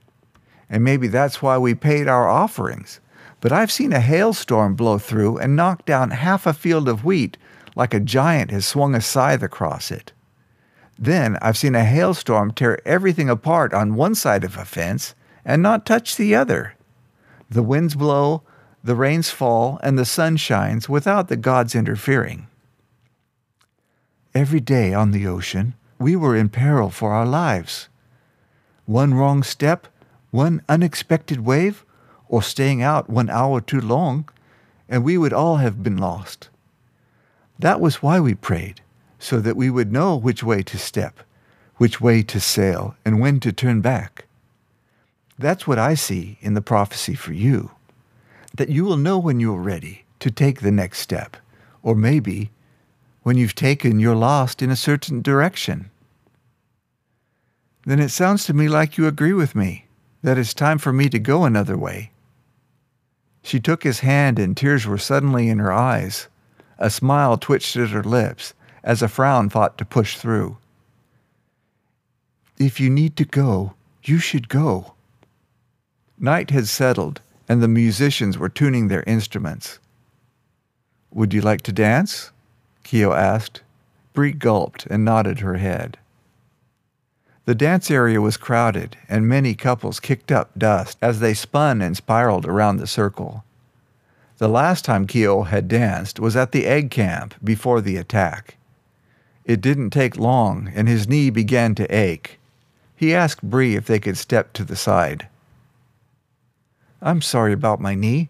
and 0.68 0.84
maybe 0.84 1.08
that's 1.08 1.40
why 1.40 1.56
we 1.56 1.74
paid 1.74 2.06
our 2.06 2.28
offerings. 2.28 3.00
But 3.40 3.52
I've 3.52 3.72
seen 3.72 3.92
a 3.92 4.00
hailstorm 4.00 4.74
blow 4.74 4.98
through 4.98 5.38
and 5.38 5.56
knock 5.56 5.86
down 5.86 6.10
half 6.10 6.46
a 6.46 6.52
field 6.52 6.88
of 6.88 7.04
wheat 7.04 7.38
like 7.74 7.94
a 7.94 8.00
giant 8.00 8.50
has 8.50 8.66
swung 8.66 8.94
a 8.94 9.00
scythe 9.00 9.42
across 9.42 9.90
it. 9.90 10.12
Then 10.98 11.38
I've 11.40 11.56
seen 11.56 11.76
a 11.76 11.84
hailstorm 11.84 12.52
tear 12.52 12.80
everything 12.86 13.30
apart 13.30 13.72
on 13.72 13.94
one 13.94 14.16
side 14.16 14.42
of 14.42 14.56
a 14.56 14.64
fence 14.64 15.14
and 15.44 15.62
not 15.62 15.86
touch 15.86 16.16
the 16.16 16.34
other. 16.34 16.74
The 17.48 17.62
winds 17.62 17.94
blow, 17.94 18.42
the 18.82 18.94
rains 18.94 19.30
fall, 19.30 19.80
and 19.82 19.98
the 19.98 20.04
sun 20.04 20.36
shines 20.36 20.88
without 20.88 21.28
the 21.28 21.36
gods 21.36 21.74
interfering. 21.74 22.46
Every 24.34 24.60
day 24.60 24.94
on 24.94 25.10
the 25.10 25.26
ocean, 25.26 25.74
we 25.98 26.14
were 26.14 26.36
in 26.36 26.48
peril 26.48 26.90
for 26.90 27.12
our 27.12 27.26
lives. 27.26 27.88
One 28.86 29.14
wrong 29.14 29.42
step, 29.42 29.88
one 30.30 30.62
unexpected 30.68 31.44
wave, 31.44 31.84
or 32.28 32.42
staying 32.42 32.82
out 32.82 33.10
one 33.10 33.28
hour 33.30 33.60
too 33.60 33.80
long, 33.80 34.28
and 34.88 35.02
we 35.02 35.18
would 35.18 35.32
all 35.32 35.56
have 35.56 35.82
been 35.82 35.96
lost. 35.96 36.48
That 37.58 37.80
was 37.80 38.02
why 38.02 38.20
we 38.20 38.34
prayed, 38.34 38.80
so 39.18 39.40
that 39.40 39.56
we 39.56 39.70
would 39.70 39.92
know 39.92 40.16
which 40.16 40.44
way 40.44 40.62
to 40.62 40.78
step, 40.78 41.20
which 41.78 42.00
way 42.00 42.22
to 42.22 42.38
sail, 42.38 42.94
and 43.04 43.20
when 43.20 43.40
to 43.40 43.52
turn 43.52 43.80
back. 43.80 44.26
That's 45.36 45.66
what 45.66 45.78
I 45.78 45.94
see 45.94 46.38
in 46.40 46.54
the 46.54 46.60
prophecy 46.60 47.14
for 47.14 47.32
you 47.32 47.72
that 48.58 48.68
you 48.68 48.84
will 48.84 48.96
know 48.96 49.18
when 49.18 49.38
you 49.40 49.54
are 49.54 49.62
ready 49.62 50.04
to 50.18 50.30
take 50.30 50.60
the 50.60 50.72
next 50.72 50.98
step, 50.98 51.36
or 51.82 51.94
maybe 51.94 52.50
when 53.22 53.36
you've 53.36 53.54
taken 53.54 54.00
your 54.00 54.16
lost 54.16 54.60
in 54.60 54.70
a 54.70 54.76
certain 54.76 55.22
direction. 55.22 55.90
Then 57.86 58.00
it 58.00 58.10
sounds 58.10 58.44
to 58.46 58.52
me 58.52 58.68
like 58.68 58.98
you 58.98 59.06
agree 59.06 59.32
with 59.32 59.54
me 59.54 59.86
that 60.22 60.36
it's 60.36 60.52
time 60.52 60.78
for 60.78 60.92
me 60.92 61.08
to 61.08 61.20
go 61.20 61.44
another 61.44 61.78
way. 61.78 62.10
She 63.42 63.60
took 63.60 63.84
his 63.84 64.00
hand, 64.00 64.40
and 64.40 64.56
tears 64.56 64.86
were 64.86 64.98
suddenly 64.98 65.48
in 65.48 65.60
her 65.60 65.72
eyes. 65.72 66.26
A 66.78 66.90
smile 66.90 67.38
twitched 67.38 67.76
at 67.76 67.90
her 67.90 68.02
lips 68.02 68.54
as 68.82 69.02
a 69.02 69.08
frown 69.08 69.48
fought 69.48 69.78
to 69.78 69.84
push 69.84 70.16
through. 70.16 70.58
If 72.58 72.80
you 72.80 72.90
need 72.90 73.16
to 73.16 73.24
go, 73.24 73.74
you 74.02 74.18
should 74.18 74.48
go. 74.48 74.94
Night 76.18 76.50
had 76.50 76.66
settled, 76.66 77.22
and 77.48 77.62
the 77.62 77.68
musicians 77.68 78.36
were 78.36 78.48
tuning 78.48 78.88
their 78.88 79.04
instruments. 79.06 79.78
Would 81.12 81.32
you 81.32 81.40
like 81.40 81.62
to 81.62 81.72
dance? 81.72 82.30
Keo 82.84 83.12
asked. 83.12 83.62
Bree 84.12 84.32
gulped 84.32 84.86
and 84.86 85.04
nodded 85.04 85.40
her 85.40 85.56
head. 85.56 85.98
The 87.46 87.54
dance 87.54 87.90
area 87.90 88.20
was 88.20 88.36
crowded, 88.36 88.98
and 89.08 89.26
many 89.26 89.54
couples 89.54 90.00
kicked 90.00 90.30
up 90.30 90.50
dust 90.58 90.98
as 91.00 91.20
they 91.20 91.32
spun 91.32 91.80
and 91.80 91.96
spiraled 91.96 92.44
around 92.44 92.76
the 92.76 92.86
circle. 92.86 93.42
The 94.36 94.48
last 94.48 94.84
time 94.84 95.06
Keo 95.06 95.44
had 95.44 95.66
danced 95.66 96.20
was 96.20 96.36
at 96.36 96.52
the 96.52 96.66
egg 96.66 96.90
camp 96.90 97.34
before 97.42 97.80
the 97.80 97.96
attack. 97.96 98.56
It 99.44 99.62
didn't 99.62 99.90
take 99.90 100.18
long, 100.18 100.70
and 100.74 100.86
his 100.88 101.08
knee 101.08 101.30
began 101.30 101.74
to 101.76 101.86
ache. 101.94 102.38
He 102.94 103.14
asked 103.14 103.42
Bree 103.42 103.76
if 103.76 103.86
they 103.86 103.98
could 103.98 104.18
step 104.18 104.52
to 104.52 104.64
the 104.64 104.76
side. 104.76 105.26
I'm 107.00 107.22
sorry 107.22 107.52
about 107.52 107.80
my 107.80 107.94
knee. 107.94 108.28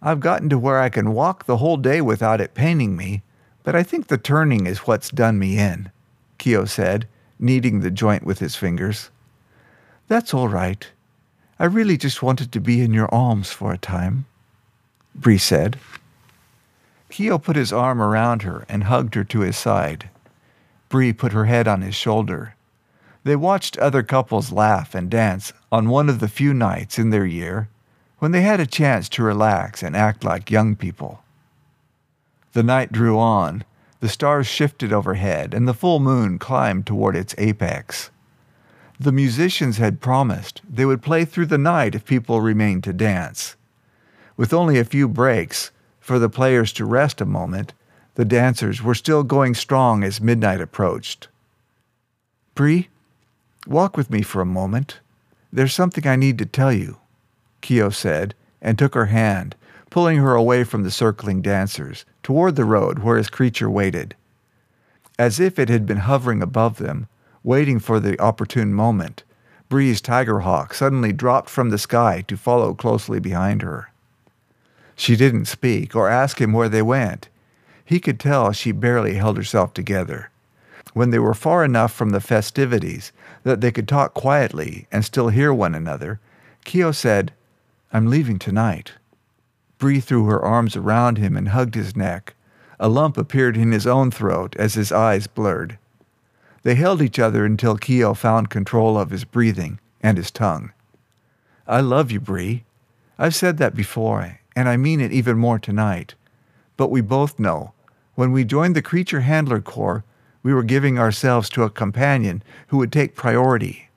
I've 0.00 0.20
gotten 0.20 0.48
to 0.48 0.58
where 0.58 0.80
I 0.80 0.88
can 0.88 1.12
walk 1.12 1.44
the 1.44 1.58
whole 1.58 1.76
day 1.76 2.00
without 2.00 2.40
it 2.40 2.54
paining 2.54 2.96
me, 2.96 3.22
but 3.64 3.76
I 3.76 3.82
think 3.82 4.06
the 4.06 4.16
turning 4.16 4.66
is 4.66 4.86
what's 4.86 5.10
done 5.10 5.38
me 5.38 5.58
in, 5.58 5.90
Keo 6.38 6.64
said, 6.64 7.06
kneading 7.38 7.80
the 7.80 7.90
joint 7.90 8.24
with 8.24 8.38
his 8.38 8.56
fingers. 8.56 9.10
That's 10.06 10.32
all 10.32 10.48
right. 10.48 10.88
I 11.58 11.66
really 11.66 11.98
just 11.98 12.22
wanted 12.22 12.50
to 12.52 12.60
be 12.60 12.80
in 12.80 12.94
your 12.94 13.12
arms 13.12 13.50
for 13.50 13.72
a 13.72 13.78
time. 13.78 14.24
Bree 15.14 15.38
said. 15.38 15.78
Keo 17.10 17.36
put 17.36 17.56
his 17.56 17.72
arm 17.72 18.00
around 18.00 18.42
her 18.42 18.64
and 18.68 18.84
hugged 18.84 19.16
her 19.16 19.24
to 19.24 19.40
his 19.40 19.56
side. 19.56 20.08
Bree 20.88 21.12
put 21.12 21.32
her 21.32 21.44
head 21.44 21.68
on 21.68 21.82
his 21.82 21.94
shoulder. 21.94 22.54
They 23.24 23.36
watched 23.36 23.76
other 23.78 24.02
couples 24.02 24.52
laugh 24.52 24.94
and 24.94 25.10
dance 25.10 25.52
on 25.70 25.90
one 25.90 26.08
of 26.08 26.20
the 26.20 26.28
few 26.28 26.54
nights 26.54 26.98
in 26.98 27.10
their 27.10 27.26
year 27.26 27.68
when 28.18 28.32
they 28.32 28.42
had 28.42 28.60
a 28.60 28.66
chance 28.66 29.08
to 29.08 29.22
relax 29.22 29.82
and 29.82 29.96
act 29.96 30.24
like 30.24 30.50
young 30.50 30.74
people. 30.74 31.22
The 32.52 32.62
night 32.62 32.90
drew 32.90 33.18
on, 33.18 33.64
the 34.00 34.08
stars 34.08 34.46
shifted 34.46 34.92
overhead, 34.92 35.54
and 35.54 35.66
the 35.66 35.74
full 35.74 36.00
moon 36.00 36.38
climbed 36.38 36.86
toward 36.86 37.16
its 37.16 37.34
apex. 37.38 38.10
The 38.98 39.12
musicians 39.12 39.78
had 39.78 40.00
promised 40.00 40.60
they 40.68 40.84
would 40.84 41.02
play 41.02 41.24
through 41.24 41.46
the 41.46 41.58
night 41.58 41.94
if 41.94 42.04
people 42.04 42.40
remained 42.40 42.84
to 42.84 42.92
dance. 42.92 43.56
With 44.36 44.52
only 44.52 44.78
a 44.78 44.84
few 44.84 45.08
breaks 45.08 45.70
for 46.00 46.18
the 46.18 46.28
players 46.28 46.72
to 46.74 46.84
rest 46.84 47.20
a 47.20 47.26
moment, 47.26 47.72
the 48.14 48.24
dancers 48.24 48.82
were 48.82 48.94
still 48.94 49.22
going 49.22 49.54
strong 49.54 50.02
as 50.02 50.20
midnight 50.20 50.60
approached. 50.60 51.28
Bree, 52.56 52.88
walk 53.66 53.96
with 53.96 54.10
me 54.10 54.22
for 54.22 54.40
a 54.40 54.46
moment. 54.46 54.98
There's 55.52 55.72
something 55.72 56.06
I 56.06 56.16
need 56.16 56.38
to 56.38 56.46
tell 56.46 56.72
you, 56.72 56.98
Keo 57.68 57.90
said, 57.90 58.34
and 58.62 58.78
took 58.78 58.94
her 58.94 59.04
hand, 59.12 59.54
pulling 59.90 60.16
her 60.16 60.34
away 60.34 60.64
from 60.64 60.84
the 60.84 60.90
circling 60.90 61.42
dancers, 61.42 62.06
toward 62.22 62.56
the 62.56 62.64
road 62.64 63.00
where 63.00 63.18
his 63.18 63.28
creature 63.28 63.68
waited. 63.68 64.16
As 65.18 65.38
if 65.38 65.58
it 65.58 65.68
had 65.68 65.84
been 65.84 65.98
hovering 65.98 66.40
above 66.40 66.78
them, 66.78 67.08
waiting 67.44 67.78
for 67.78 68.00
the 68.00 68.18
opportune 68.18 68.72
moment, 68.72 69.22
Bree's 69.68 70.00
tiger 70.00 70.40
hawk 70.40 70.72
suddenly 70.72 71.12
dropped 71.12 71.50
from 71.50 71.68
the 71.68 71.76
sky 71.76 72.24
to 72.28 72.38
follow 72.38 72.72
closely 72.72 73.20
behind 73.20 73.60
her. 73.60 73.90
She 74.96 75.14
didn't 75.14 75.44
speak 75.44 75.94
or 75.94 76.08
ask 76.08 76.40
him 76.40 76.54
where 76.54 76.70
they 76.70 76.80
went. 76.80 77.28
He 77.84 78.00
could 78.00 78.18
tell 78.18 78.50
she 78.52 78.72
barely 78.72 79.16
held 79.16 79.36
herself 79.36 79.74
together. 79.74 80.30
When 80.94 81.10
they 81.10 81.18
were 81.18 81.34
far 81.34 81.66
enough 81.66 81.92
from 81.92 82.10
the 82.10 82.22
festivities 82.22 83.12
that 83.42 83.60
they 83.60 83.72
could 83.72 83.88
talk 83.88 84.14
quietly 84.14 84.86
and 84.90 85.04
still 85.04 85.28
hear 85.28 85.52
one 85.52 85.74
another, 85.74 86.18
Keo 86.64 86.92
said, 86.92 87.34
I'm 87.92 88.06
leaving 88.06 88.38
tonight. 88.38 88.92
Bree 89.78 90.00
threw 90.00 90.26
her 90.26 90.44
arms 90.44 90.76
around 90.76 91.18
him 91.18 91.36
and 91.36 91.48
hugged 91.48 91.74
his 91.74 91.96
neck. 91.96 92.34
A 92.78 92.88
lump 92.88 93.16
appeared 93.16 93.56
in 93.56 93.72
his 93.72 93.86
own 93.86 94.10
throat 94.10 94.54
as 94.56 94.74
his 94.74 94.92
eyes 94.92 95.26
blurred. 95.26 95.78
They 96.62 96.74
held 96.74 97.00
each 97.00 97.18
other 97.18 97.44
until 97.44 97.76
Keo 97.76 98.14
found 98.14 98.50
control 98.50 98.98
of 98.98 99.10
his 99.10 99.24
breathing 99.24 99.78
and 100.02 100.18
his 100.18 100.30
tongue. 100.30 100.72
I 101.66 101.80
love 101.80 102.10
you, 102.10 102.20
Bree. 102.20 102.64
I've 103.18 103.34
said 103.34 103.58
that 103.58 103.74
before, 103.74 104.38
and 104.54 104.68
I 104.68 104.76
mean 104.76 105.00
it 105.00 105.12
even 105.12 105.38
more 105.38 105.58
tonight. 105.58 106.14
But 106.76 106.90
we 106.90 107.00
both 107.00 107.38
know, 107.38 107.72
when 108.14 108.32
we 108.32 108.44
joined 108.44 108.76
the 108.76 108.82
Creature 108.82 109.20
Handler 109.20 109.60
Corps, 109.60 110.04
we 110.42 110.52
were 110.52 110.62
giving 110.62 110.98
ourselves 110.98 111.48
to 111.50 111.62
a 111.62 111.70
companion 111.70 112.42
who 112.68 112.76
would 112.78 112.92
take 112.92 113.14
priority. 113.14 113.87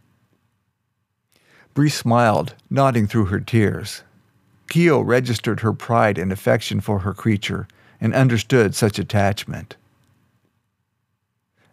Bree 1.73 1.89
smiled, 1.89 2.53
nodding 2.69 3.07
through 3.07 3.25
her 3.25 3.39
tears. 3.39 4.03
Keo 4.69 5.01
registered 5.01 5.61
her 5.61 5.73
pride 5.73 6.17
and 6.17 6.31
affection 6.31 6.81
for 6.81 6.99
her 6.99 7.13
creature 7.13 7.67
and 7.99 8.13
understood 8.13 8.75
such 8.75 8.99
attachment. 8.99 9.77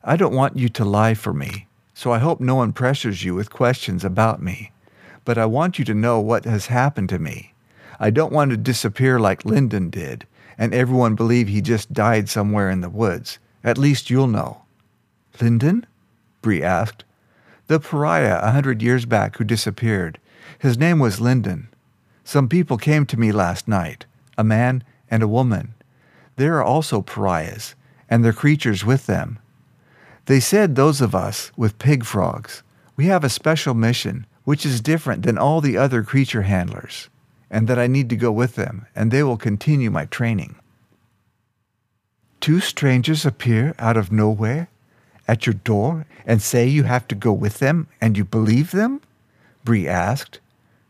I 0.05 0.17
don't 0.17 0.35
want 0.35 0.57
you 0.57 0.69
to 0.69 0.85
lie 0.85 1.15
for 1.15 1.33
me, 1.33 1.67
so 1.95 2.13
I 2.13 2.19
hope 2.19 2.41
no 2.41 2.55
one 2.55 2.73
pressures 2.73 3.25
you 3.25 3.35
with 3.35 3.51
questions 3.51 4.05
about 4.05 4.41
me. 4.43 4.73
But 5.25 5.39
I 5.39 5.47
want 5.47 5.79
you 5.79 5.85
to 5.87 5.95
know 5.95 6.21
what 6.21 6.45
has 6.45 6.67
happened 6.67 7.09
to 7.11 7.19
me. 7.19 7.55
I 8.01 8.11
don't 8.11 8.33
want 8.33 8.53
to 8.53 8.57
disappear 8.57 9.19
like 9.19 9.45
Lyndon 9.45 9.91
did, 9.91 10.27
and 10.57 10.73
everyone 10.73 11.15
believe 11.15 11.49
he 11.49 11.61
just 11.61 11.93
died 11.93 12.29
somewhere 12.29 12.71
in 12.71 12.81
the 12.81 12.89
woods. 12.89 13.39
At 13.65 13.79
least 13.79 14.11
you'll 14.11 14.29
know. 14.29 14.63
Lyndon? 15.41 15.87
Bree 16.41 16.63
asked. 16.63 17.05
The 17.69 17.79
pariah 17.79 18.41
a 18.43 18.51
hundred 18.51 18.83
years 18.83 19.05
back 19.05 19.37
who 19.37 19.45
disappeared. 19.45 20.19
His 20.59 20.79
name 20.79 20.99
was 20.99 21.21
Lyndon. 21.21 21.69
Some 22.25 22.49
people 22.49 22.79
came 22.79 23.05
to 23.07 23.19
me 23.19 23.31
last 23.31 23.69
night, 23.69 24.07
a 24.39 24.43
man 24.43 24.83
and 25.11 25.23
a 25.23 25.29
woman. 25.29 25.75
There 26.37 26.57
are 26.57 26.65
also 26.65 27.03
pariahs, 27.03 27.75
and 28.09 28.25
their 28.25 28.33
creatures 28.33 28.87
with 28.87 29.05
them. 29.05 29.39
They 30.25 30.41
said 30.41 30.77
those 30.77 31.03
of 31.03 31.15
us 31.15 31.53
with 31.59 31.79
pig 31.79 32.05
frogs, 32.05 32.63
we 32.97 33.07
have 33.07 33.23
a 33.23 33.29
special 33.29 33.75
mission 33.75 34.27
which 34.45 34.65
is 34.65 34.81
different 34.81 35.25
than 35.25 35.37
all 35.37 35.61
the 35.61 35.77
other 35.77 36.03
creature 36.03 36.43
handlers, 36.43 37.11
and 37.51 37.69
that 37.69 37.79
I 37.79 37.87
need 37.87 38.09
to 38.09 38.17
go 38.17 38.33
with 38.33 38.55
them, 38.55 38.87
and 38.97 39.11
they 39.11 39.23
will 39.23 39.37
continue 39.37 39.91
my 39.91 40.07
training. 40.07 40.57
Two 42.41 42.61
strangers 42.61 43.27
appear 43.27 43.75
out 43.79 43.99
of 43.99 44.11
nowhere 44.11 44.69
at 45.29 45.47
your 45.47 45.55
door 45.55 46.07
and 46.27 46.43
say 46.43 46.67
you 46.67 46.83
have 46.85 47.07
to 47.09 47.15
go 47.15 47.33
with 47.33 47.59
them, 47.59 47.87
and 48.01 48.17
you 48.17 48.25
believe 48.25 48.71
them? 48.73 49.01
Bree 49.63 49.87
asked. 49.87 50.41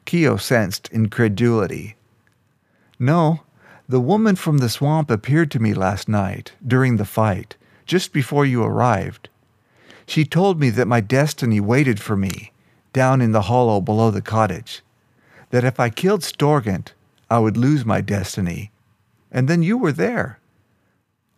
Keo 0.07 0.37
sensed 0.37 0.89
incredulity. 0.91 1.97
No, 2.99 3.41
the 3.89 4.01
woman 4.01 4.37
from 4.37 4.59
the 4.59 4.69
swamp 4.69 5.11
appeared 5.11 5.51
to 5.51 5.59
me 5.59 5.75
last 5.75 6.09
night, 6.09 6.53
during 6.67 6.97
the 6.97 7.05
fight, 7.05 7.57
just 7.85 8.13
before 8.13 8.47
you 8.47 8.63
arrived. 8.63 9.29
She 10.07 10.25
told 10.25 10.59
me 10.59 10.71
that 10.71 10.89
my 10.89 11.01
destiny 11.01 11.61
waited 11.61 12.01
for 12.01 12.17
me 12.17 12.53
down 12.93 13.21
in 13.21 13.33
the 13.33 13.43
hollow 13.43 13.81
below 13.81 14.11
the 14.11 14.23
cottage, 14.23 14.83
that 15.51 15.65
if 15.65 15.79
I 15.79 15.91
killed 15.91 16.23
Storgent, 16.23 16.95
I 17.31 17.39
would 17.39 17.57
lose 17.57 17.85
my 17.85 18.01
destiny. 18.01 18.71
And 19.31 19.49
then 19.49 19.63
you 19.63 19.77
were 19.77 19.93
there. 19.93 20.39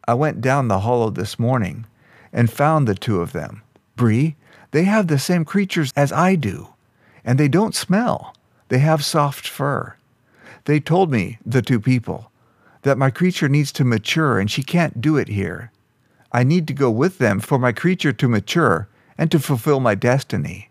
I 0.07 0.15
went 0.15 0.41
down 0.41 0.69
the 0.69 0.81
hollow 0.81 1.11
this 1.11 1.39
morning 1.39 1.87
and 2.33 2.51
found 2.51 2.87
the 2.87 2.95
two 2.95 3.21
of 3.21 3.33
them. 3.33 3.63
Bree, 3.97 4.37
they 4.71 4.85
have 4.85 5.09
the 5.09 5.19
same 5.19 5.45
creatures 5.45 5.93
as 5.97 6.13
I 6.13 6.35
do, 6.37 6.69
and 7.25 7.39
they 7.39 7.49
don't 7.49 7.75
smell. 7.75 8.35
They 8.69 8.79
have 8.79 9.05
soft 9.05 9.49
fur. 9.49 9.97
They 10.65 10.81
told 10.81 11.11
me, 11.11 11.39
the 11.45 11.63
two 11.63 11.81
people, 11.81 12.31
that 12.83 12.99
my 12.99 13.11
creature 13.11 13.49
needs 13.49 13.73
to 13.73 13.85
mature 13.85 14.39
and 14.39 14.51
she 14.51 14.63
can't 14.63 15.01
do 15.01 15.17
it 15.17 15.29
here. 15.29 15.73
I 16.33 16.45
need 16.45 16.67
to 16.69 16.73
go 16.73 16.91
with 16.91 17.19
them 17.19 17.41
for 17.41 17.59
my 17.59 17.73
creature 17.73 18.13
to 18.13 18.29
mature 18.29 18.89
and 19.19 19.31
to 19.33 19.39
fulfill 19.39 19.81
my 19.81 19.95
destiny. 19.95 20.71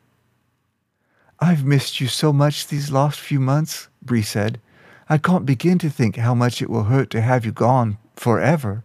I've 1.40 1.66
missed 1.66 2.02
you 2.02 2.08
so 2.08 2.34
much 2.34 2.68
these 2.68 2.92
last 2.92 3.20
few 3.20 3.40
months, 3.40 3.88
Bree 4.02 4.22
said. 4.22 4.60
I 5.08 5.18
can't 5.18 5.46
begin 5.46 5.78
to 5.80 5.90
think 5.90 6.16
how 6.18 6.34
much 6.34 6.62
it 6.62 6.70
will 6.70 6.84
hurt 6.84 7.10
to 7.12 7.22
have 7.22 7.46
you 7.46 7.52
gone 7.52 7.98
forever. 8.16 8.84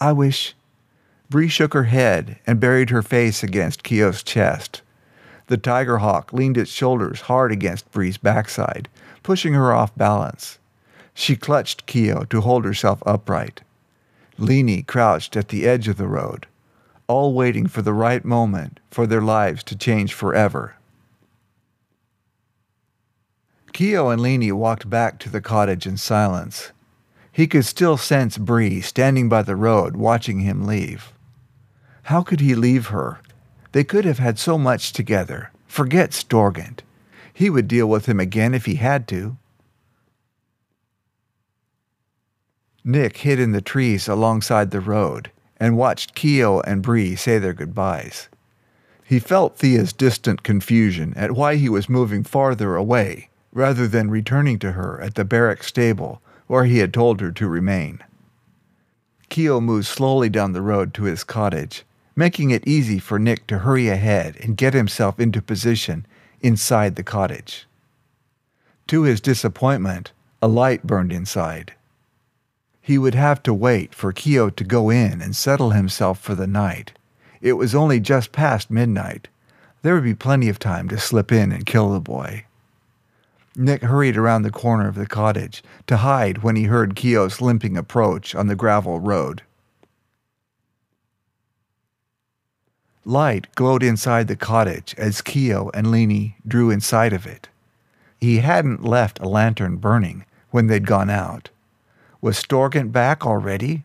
I 0.00 0.12
wish. 0.12 0.54
Bree 1.30 1.48
shook 1.48 1.74
her 1.74 1.84
head 1.84 2.38
and 2.46 2.58
buried 2.58 2.88
her 2.88 3.02
face 3.02 3.42
against 3.42 3.82
Keo's 3.82 4.22
chest. 4.22 4.80
The 5.48 5.58
tiger 5.58 5.98
hawk 5.98 6.32
leaned 6.32 6.56
its 6.56 6.70
shoulders 6.70 7.22
hard 7.22 7.52
against 7.52 7.90
Bree's 7.92 8.16
backside, 8.16 8.88
pushing 9.22 9.52
her 9.52 9.72
off 9.72 9.94
balance. 9.94 10.58
She 11.12 11.36
clutched 11.36 11.86
Keo 11.86 12.24
to 12.24 12.40
hold 12.40 12.64
herself 12.64 13.02
upright. 13.04 13.60
Leenie 14.38 14.82
crouched 14.82 15.36
at 15.36 15.48
the 15.48 15.66
edge 15.66 15.88
of 15.88 15.98
the 15.98 16.06
road, 16.06 16.46
all 17.08 17.34
waiting 17.34 17.66
for 17.66 17.82
the 17.82 17.92
right 17.92 18.24
moment 18.24 18.80
for 18.90 19.06
their 19.06 19.20
lives 19.20 19.62
to 19.64 19.76
change 19.76 20.14
forever. 20.14 20.76
Keo 23.74 24.08
and 24.08 24.22
Leenie 24.22 24.52
walked 24.52 24.88
back 24.88 25.18
to 25.18 25.28
the 25.28 25.40
cottage 25.42 25.86
in 25.86 25.96
silence. 25.98 26.72
He 27.32 27.46
could 27.46 27.66
still 27.66 27.96
sense 27.96 28.38
Bree 28.38 28.80
standing 28.80 29.28
by 29.28 29.42
the 29.42 29.56
road 29.56 29.96
watching 29.96 30.40
him 30.40 30.64
leave. 30.64 31.12
How 32.08 32.22
could 32.22 32.40
he 32.40 32.54
leave 32.54 32.86
her? 32.86 33.20
They 33.72 33.84
could 33.84 34.06
have 34.06 34.18
had 34.18 34.38
so 34.38 34.56
much 34.56 34.94
together. 34.94 35.50
Forget 35.66 36.14
Storgent. 36.14 36.82
He 37.34 37.50
would 37.50 37.68
deal 37.68 37.86
with 37.86 38.06
him 38.06 38.18
again 38.18 38.54
if 38.54 38.64
he 38.64 38.76
had 38.76 39.06
to. 39.08 39.36
Nick 42.82 43.18
hid 43.18 43.38
in 43.38 43.52
the 43.52 43.60
trees 43.60 44.08
alongside 44.08 44.70
the 44.70 44.80
road 44.80 45.30
and 45.58 45.76
watched 45.76 46.14
Keo 46.14 46.60
and 46.60 46.80
Bree 46.80 47.14
say 47.14 47.38
their 47.38 47.52
goodbyes. 47.52 48.30
He 49.04 49.18
felt 49.18 49.58
Thea's 49.58 49.92
distant 49.92 50.42
confusion 50.42 51.12
at 51.14 51.32
why 51.32 51.56
he 51.56 51.68
was 51.68 51.90
moving 51.90 52.24
farther 52.24 52.74
away 52.74 53.28
rather 53.52 53.86
than 53.86 54.10
returning 54.10 54.58
to 54.60 54.72
her 54.72 54.98
at 55.02 55.14
the 55.14 55.26
barrack 55.26 55.62
stable 55.62 56.22
where 56.46 56.64
he 56.64 56.78
had 56.78 56.94
told 56.94 57.20
her 57.20 57.32
to 57.32 57.46
remain. 57.46 58.02
Keo 59.28 59.60
moved 59.60 59.86
slowly 59.86 60.30
down 60.30 60.52
the 60.52 60.62
road 60.62 60.94
to 60.94 61.02
his 61.02 61.22
cottage, 61.22 61.84
making 62.18 62.50
it 62.50 62.66
easy 62.66 62.98
for 62.98 63.16
Nick 63.16 63.46
to 63.46 63.58
hurry 63.58 63.88
ahead 63.88 64.36
and 64.40 64.56
get 64.56 64.74
himself 64.74 65.20
into 65.20 65.40
position 65.40 66.04
inside 66.40 66.96
the 66.96 67.02
cottage. 67.04 67.64
To 68.88 69.02
his 69.02 69.20
disappointment, 69.20 70.10
a 70.42 70.48
light 70.48 70.82
burned 70.84 71.12
inside. 71.12 71.74
He 72.82 72.98
would 72.98 73.14
have 73.14 73.40
to 73.44 73.54
wait 73.54 73.94
for 73.94 74.12
Keo 74.12 74.50
to 74.50 74.64
go 74.64 74.90
in 74.90 75.22
and 75.22 75.36
settle 75.36 75.70
himself 75.70 76.18
for 76.18 76.34
the 76.34 76.48
night. 76.48 76.90
It 77.40 77.52
was 77.52 77.72
only 77.72 78.00
just 78.00 78.32
past 78.32 78.68
midnight. 78.68 79.28
There 79.82 79.94
would 79.94 80.02
be 80.02 80.14
plenty 80.16 80.48
of 80.48 80.58
time 80.58 80.88
to 80.88 80.98
slip 80.98 81.30
in 81.30 81.52
and 81.52 81.64
kill 81.64 81.92
the 81.92 82.00
boy. 82.00 82.46
Nick 83.54 83.82
hurried 83.82 84.16
around 84.16 84.42
the 84.42 84.50
corner 84.50 84.88
of 84.88 84.96
the 84.96 85.06
cottage 85.06 85.62
to 85.86 85.98
hide 85.98 86.38
when 86.38 86.56
he 86.56 86.64
heard 86.64 86.96
Keo's 86.96 87.40
limping 87.40 87.76
approach 87.76 88.34
on 88.34 88.48
the 88.48 88.56
gravel 88.56 88.98
road. 88.98 89.42
Light 93.04 93.46
glowed 93.54 93.82
inside 93.82 94.28
the 94.28 94.36
cottage 94.36 94.94
as 94.98 95.22
Keo 95.22 95.70
and 95.72 95.90
Leenie 95.90 96.36
drew 96.46 96.70
inside 96.70 97.12
of 97.12 97.26
it. 97.26 97.48
He 98.20 98.38
hadn't 98.38 98.84
left 98.84 99.20
a 99.20 99.28
lantern 99.28 99.76
burning 99.76 100.24
when 100.50 100.66
they'd 100.66 100.86
gone 100.86 101.10
out. 101.10 101.50
Was 102.20 102.36
Storgent 102.36 102.92
back 102.92 103.24
already? 103.24 103.84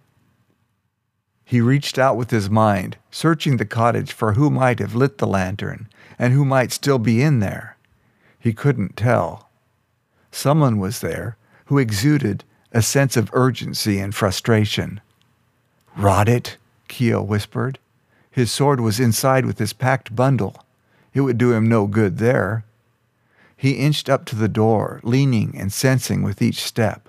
He 1.46 1.62
reached 1.62 2.00
out 2.00 2.18
with 2.18 2.32
his 2.32 2.50
mind, 2.50 2.98
searching 3.12 3.58
the 3.58 3.66
cottage 3.66 4.12
for 4.12 4.34
who 4.34 4.50
might 4.50 4.80
have 4.80 4.96
lit 4.96 5.20
the 5.20 5.28
lantern 5.28 5.88
and 6.18 6.34
who 6.34 6.46
might 6.46 6.72
still 6.72 7.00
be 7.00 7.22
in 7.22 7.40
there. 7.40 7.78
He 8.40 8.54
couldn't 8.54 8.98
tell. 8.98 9.50
Someone 10.32 10.80
was 10.80 11.00
there 11.02 11.38
who 11.66 11.78
exuded 11.78 12.44
a 12.72 12.82
sense 12.82 13.16
of 13.16 13.30
urgency 13.34 14.00
and 14.00 14.16
frustration. 14.16 15.00
Rot 15.96 16.28
it, 16.28 16.58
Keo 16.88 17.22
whispered. 17.22 17.78
His 18.34 18.52
sword 18.52 18.82
was 18.82 19.00
inside 19.00 19.46
with 19.46 19.60
his 19.60 19.72
packed 19.72 20.16
bundle. 20.16 20.66
It 21.14 21.22
would 21.22 21.38
do 21.38 21.54
him 21.54 21.70
no 21.70 21.88
good 21.88 22.18
there. 22.18 22.66
He 23.56 23.74
inched 23.74 24.10
up 24.10 24.26
to 24.26 24.36
the 24.36 24.48
door, 24.48 25.00
leaning 25.04 25.56
and 25.58 25.72
sensing 25.72 26.24
with 26.24 26.42
each 26.42 26.62
step. 26.62 27.08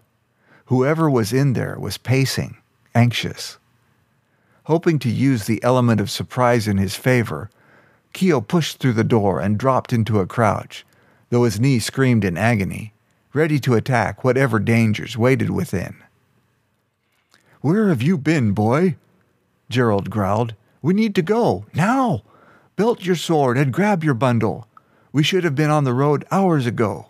Whoever 0.67 1.11
was 1.11 1.33
in 1.33 1.55
there 1.55 1.77
was 1.79 1.99
pacing, 1.99 2.59
anxious. 2.95 3.59
Hoping 4.65 4.99
to 5.01 5.11
use 5.11 5.47
the 5.47 5.63
element 5.65 6.01
of 6.01 6.11
surprise 6.11 6.69
in 6.69 6.77
his 6.77 6.95
favor, 6.95 7.51
Keo 8.13 8.41
pushed 8.41 8.79
through 8.79 8.93
the 8.93 9.03
door 9.03 9.41
and 9.41 9.59
dropped 9.59 9.93
into 9.93 10.21
a 10.21 10.27
crouch, 10.27 10.87
though 11.31 11.45
his 11.45 11.59
knee 11.59 11.79
screamed 11.79 12.25
in 12.25 12.37
agony 12.37 12.93
ready 13.35 13.59
to 13.59 13.75
attack 13.75 14.23
whatever 14.23 14.61
dangers 14.61 15.19
waited 15.19 15.51
within. 15.51 15.97
Where 17.61 17.89
have 17.89 18.01
you 18.01 18.17
been, 18.17 18.53
boy? 18.53 18.95
Gerald 19.69 20.09
growled. 20.09 20.55
We 20.85 20.93
need 20.93 21.15
to 21.15 21.23
go, 21.23 21.65
now! 21.73 22.25
Belt 22.77 23.07
your 23.07 23.17
sword 23.17 23.57
and 23.57 23.73
grab 23.73 24.05
your 24.05 24.13
bundle. 24.13 24.69
We 25.13 25.23
should 25.23 25.43
have 25.43 25.55
been 25.55 25.71
on 25.71 25.85
the 25.85 25.95
road 25.95 26.27
hours 26.31 26.67
ago. 26.67 27.07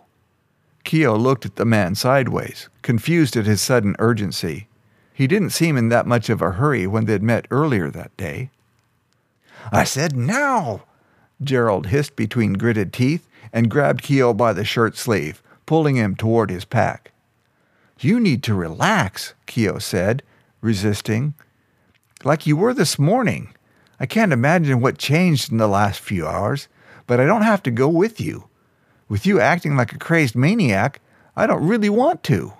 Keo 0.85 1.17
looked 1.17 1.45
at 1.45 1.57
the 1.57 1.65
man 1.65 1.93
sideways, 1.93 2.69
confused 2.83 3.35
at 3.35 3.45
his 3.45 3.59
sudden 3.59 3.97
urgency. 3.99 4.69
He 5.13 5.27
didn't 5.27 5.49
seem 5.49 5.75
in 5.75 5.89
that 5.89 6.07
much 6.07 6.29
of 6.29 6.41
a 6.41 6.51
hurry 6.51 6.87
when 6.87 7.03
they'd 7.03 7.21
met 7.21 7.49
earlier 7.51 7.91
that 7.91 8.15
day. 8.15 8.49
I 9.73 9.83
said 9.83 10.15
now! 10.15 10.85
Gerald 11.43 11.87
hissed 11.87 12.15
between 12.15 12.53
gritted 12.53 12.93
teeth 12.93 13.27
and 13.51 13.69
grabbed 13.69 14.03
Keo 14.03 14.33
by 14.33 14.53
the 14.53 14.63
shirt 14.63 14.95
sleeve 14.95 15.43
pulling 15.65 15.97
him 15.97 16.15
toward 16.15 16.49
his 16.49 16.63
pack. 16.63 17.11
You 17.99 18.21
need 18.21 18.41
to 18.43 18.55
relax, 18.55 19.33
Keo 19.47 19.79
said, 19.79 20.23
resisting. 20.61 21.33
Like 22.23 22.47
you 22.47 22.55
were 22.55 22.73
this 22.73 22.97
morning. 22.97 23.49
I 23.99 24.05
can't 24.05 24.33
imagine 24.33 24.81
what 24.81 24.97
changed 24.97 25.51
in 25.51 25.57
the 25.57 25.67
last 25.67 25.99
few 25.99 26.27
hours, 26.27 26.67
but 27.07 27.19
I 27.19 27.25
don't 27.25 27.43
have 27.43 27.63
to 27.63 27.71
go 27.71 27.87
with 27.87 28.19
you. 28.19 28.49
With 29.07 29.25
you 29.25 29.39
acting 29.39 29.75
like 29.75 29.93
a 29.93 29.99
crazed 29.99 30.35
maniac, 30.35 30.99
I 31.35 31.47
don't 31.47 31.67
really 31.67 31.89
want 31.89 32.23
to. 32.23 32.53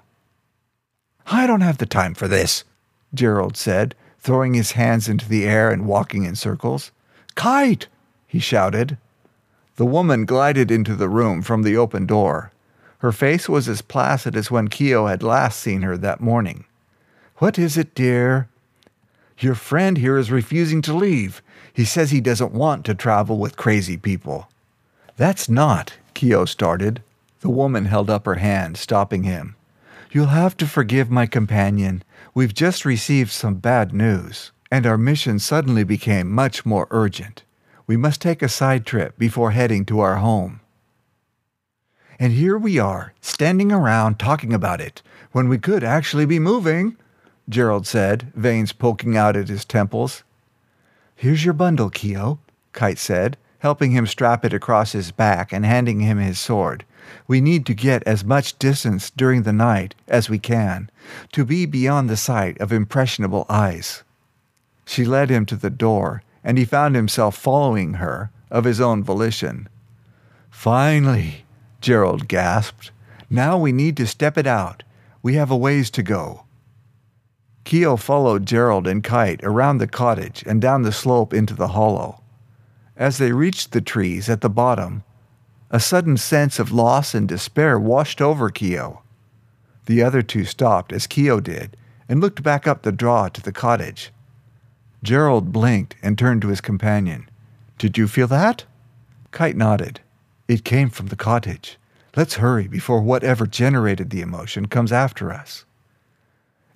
I 1.26 1.48
don't 1.48 1.62
have 1.62 1.80
the 1.80 1.86
time 1.86 2.14
for 2.14 2.28
this, 2.28 2.64
Gerald 3.14 3.58
said, 3.58 3.96
throwing 4.20 4.54
his 4.54 4.74
hands 4.74 5.08
into 5.08 5.28
the 5.28 5.46
air 5.46 5.72
and 5.72 5.88
walking 5.88 6.24
in 6.24 6.36
circles. 6.36 6.92
Kite! 7.36 7.88
he 8.28 8.40
shouted. 8.40 8.98
The 9.78 9.86
woman 9.86 10.26
glided 10.26 10.72
into 10.72 10.96
the 10.96 11.10
room 11.10 11.42
from 11.42 11.64
the 11.64 11.76
open 11.76 12.06
door. 12.06 12.52
Her 13.00 13.12
face 13.12 13.50
was 13.50 13.68
as 13.68 13.82
placid 13.82 14.36
as 14.36 14.50
when 14.50 14.68
Keo 14.68 15.08
had 15.08 15.22
last 15.22 15.60
seen 15.60 15.82
her 15.82 15.98
that 15.98 16.22
morning. 16.22 16.66
What 17.38 17.60
is 17.60 17.78
it, 17.78 17.94
dear? 17.94 18.48
Your 19.40 19.56
friend 19.56 19.98
here 19.98 20.18
is 20.18 20.32
refusing 20.32 20.82
to 20.84 20.94
leave. 20.94 21.42
He 21.74 21.84
says 21.84 22.12
he 22.12 22.22
doesn't 22.22 22.54
want 22.54 22.86
to 22.86 22.96
travel 22.96 23.38
with 23.38 23.58
crazy 23.58 23.98
people. 23.98 24.50
That's 25.18 25.50
not, 25.50 25.94
Keo 26.14 26.46
started. 26.46 27.02
The 27.42 27.50
woman 27.50 27.86
held 27.86 28.10
up 28.10 28.26
her 28.26 28.36
hand, 28.36 28.78
stopping 28.78 29.24
him. 29.24 29.56
You'll 30.12 30.28
have 30.28 30.56
to 30.58 30.68
forgive 30.68 31.10
my 31.12 31.26
companion. 31.26 32.04
We've 32.34 32.54
just 32.54 32.86
received 32.86 33.32
some 33.32 33.56
bad 33.56 33.94
news, 33.94 34.52
and 34.72 34.86
our 34.86 34.98
mission 34.98 35.40
suddenly 35.40 35.84
became 35.84 36.32
much 36.32 36.66
more 36.66 36.88
urgent. 36.90 37.44
We 37.88 37.98
must 37.98 38.22
take 38.22 38.42
a 38.42 38.50
side 38.50 38.86
trip 38.86 39.18
before 39.18 39.52
heading 39.52 39.86
to 39.86 40.00
our 40.00 40.16
home. 40.16 40.62
And 42.18 42.32
here 42.32 42.58
we 42.58 42.80
are, 42.80 43.14
standing 43.20 43.74
around 43.74 44.18
talking 44.18 44.54
about 44.54 44.80
it, 44.80 45.02
when 45.34 45.50
we 45.50 45.58
could 45.58 45.84
actually 45.84 46.26
be 46.26 46.40
moving, 46.40 46.96
Gerald 47.48 47.86
said, 47.86 48.32
veins 48.36 48.72
poking 48.72 49.16
out 49.16 49.36
at 49.36 49.50
his 49.50 49.66
temples. 49.66 50.24
Here's 51.16 51.46
your 51.46 51.54
bundle, 51.54 51.90
Keo, 51.90 52.40
Kite 52.74 52.98
said, 52.98 53.38
helping 53.60 53.92
him 53.92 54.08
strap 54.08 54.44
it 54.44 54.54
across 54.54 54.92
his 54.92 55.12
back 55.12 55.54
and 55.54 55.66
handing 55.66 56.00
him 56.00 56.18
his 56.18 56.40
sword. 56.40 56.86
We 57.28 57.42
need 57.42 57.66
to 57.68 57.74
get 57.74 58.04
as 58.04 58.24
much 58.24 58.58
distance 58.60 59.10
during 59.10 59.44
the 59.44 59.54
night 59.54 59.96
as 60.08 60.30
we 60.30 60.40
can, 60.40 60.90
to 61.32 61.46
be 61.46 61.66
beyond 61.66 62.10
the 62.10 62.18
sight 62.18 62.60
of 62.60 62.74
impressionable 62.74 63.46
eyes. 63.48 64.04
She 64.86 65.06
led 65.06 65.30
him 65.30 65.46
to 65.48 65.56
the 65.56 65.70
door, 65.70 66.24
and 66.44 66.58
he 66.58 66.66
found 66.66 66.96
himself 66.96 67.36
following 67.36 67.96
her 67.96 68.32
of 68.52 68.64
his 68.64 68.82
own 68.82 69.04
volition. 69.04 69.68
Finally, 70.50 71.46
Gerald 71.82 72.28
gasped. 72.28 72.92
Now 73.30 73.58
we 73.58 73.72
need 73.72 73.98
to 73.98 74.08
step 74.08 74.38
it 74.38 74.48
out. 74.48 74.84
We 75.22 75.36
have 75.36 75.52
a 75.52 75.58
ways 75.58 75.90
to 75.92 76.04
go. 76.04 76.45
Keo 77.66 77.98
followed 77.98 78.46
Gerald 78.46 78.88
and 78.88 79.04
Kite 79.04 79.44
around 79.44 79.80
the 79.80 79.88
cottage 79.88 80.44
and 80.48 80.62
down 80.62 80.84
the 80.84 80.92
slope 80.92 81.34
into 81.34 81.56
the 81.56 81.70
hollow. 81.70 82.22
As 82.96 83.18
they 83.18 83.32
reached 83.32 83.72
the 83.72 83.82
trees 83.82 84.30
at 84.30 84.42
the 84.42 84.50
bottom, 84.50 85.04
a 85.72 85.80
sudden 85.80 86.16
sense 86.16 86.60
of 86.60 86.72
loss 86.72 87.14
and 87.16 87.28
despair 87.28 87.80
washed 87.80 88.22
over 88.22 88.50
Keo. 88.50 89.02
The 89.88 90.04
other 90.04 90.22
two 90.22 90.46
stopped 90.46 90.94
as 90.94 91.08
Keo 91.08 91.40
did 91.40 91.76
and 92.08 92.22
looked 92.22 92.44
back 92.44 92.68
up 92.68 92.84
the 92.84 92.92
draw 92.92 93.30
to 93.30 93.42
the 93.42 93.52
cottage. 93.52 94.12
Gerald 95.04 95.52
blinked 95.52 95.96
and 96.04 96.18
turned 96.18 96.44
to 96.44 96.50
his 96.50 96.62
companion. 96.62 97.28
Did 97.80 97.98
you 97.98 98.08
feel 98.08 98.28
that? 98.28 98.66
Kite 99.32 99.58
nodded. 99.58 100.02
It 100.48 100.64
came 100.64 100.90
from 100.90 101.08
the 101.08 101.16
cottage. 101.16 101.78
Let's 102.16 102.36
hurry 102.36 102.68
before 102.68 103.02
whatever 103.02 103.48
generated 103.48 104.12
the 104.12 104.22
emotion 104.22 104.68
comes 104.68 104.92
after 104.92 105.34
us. 105.34 105.66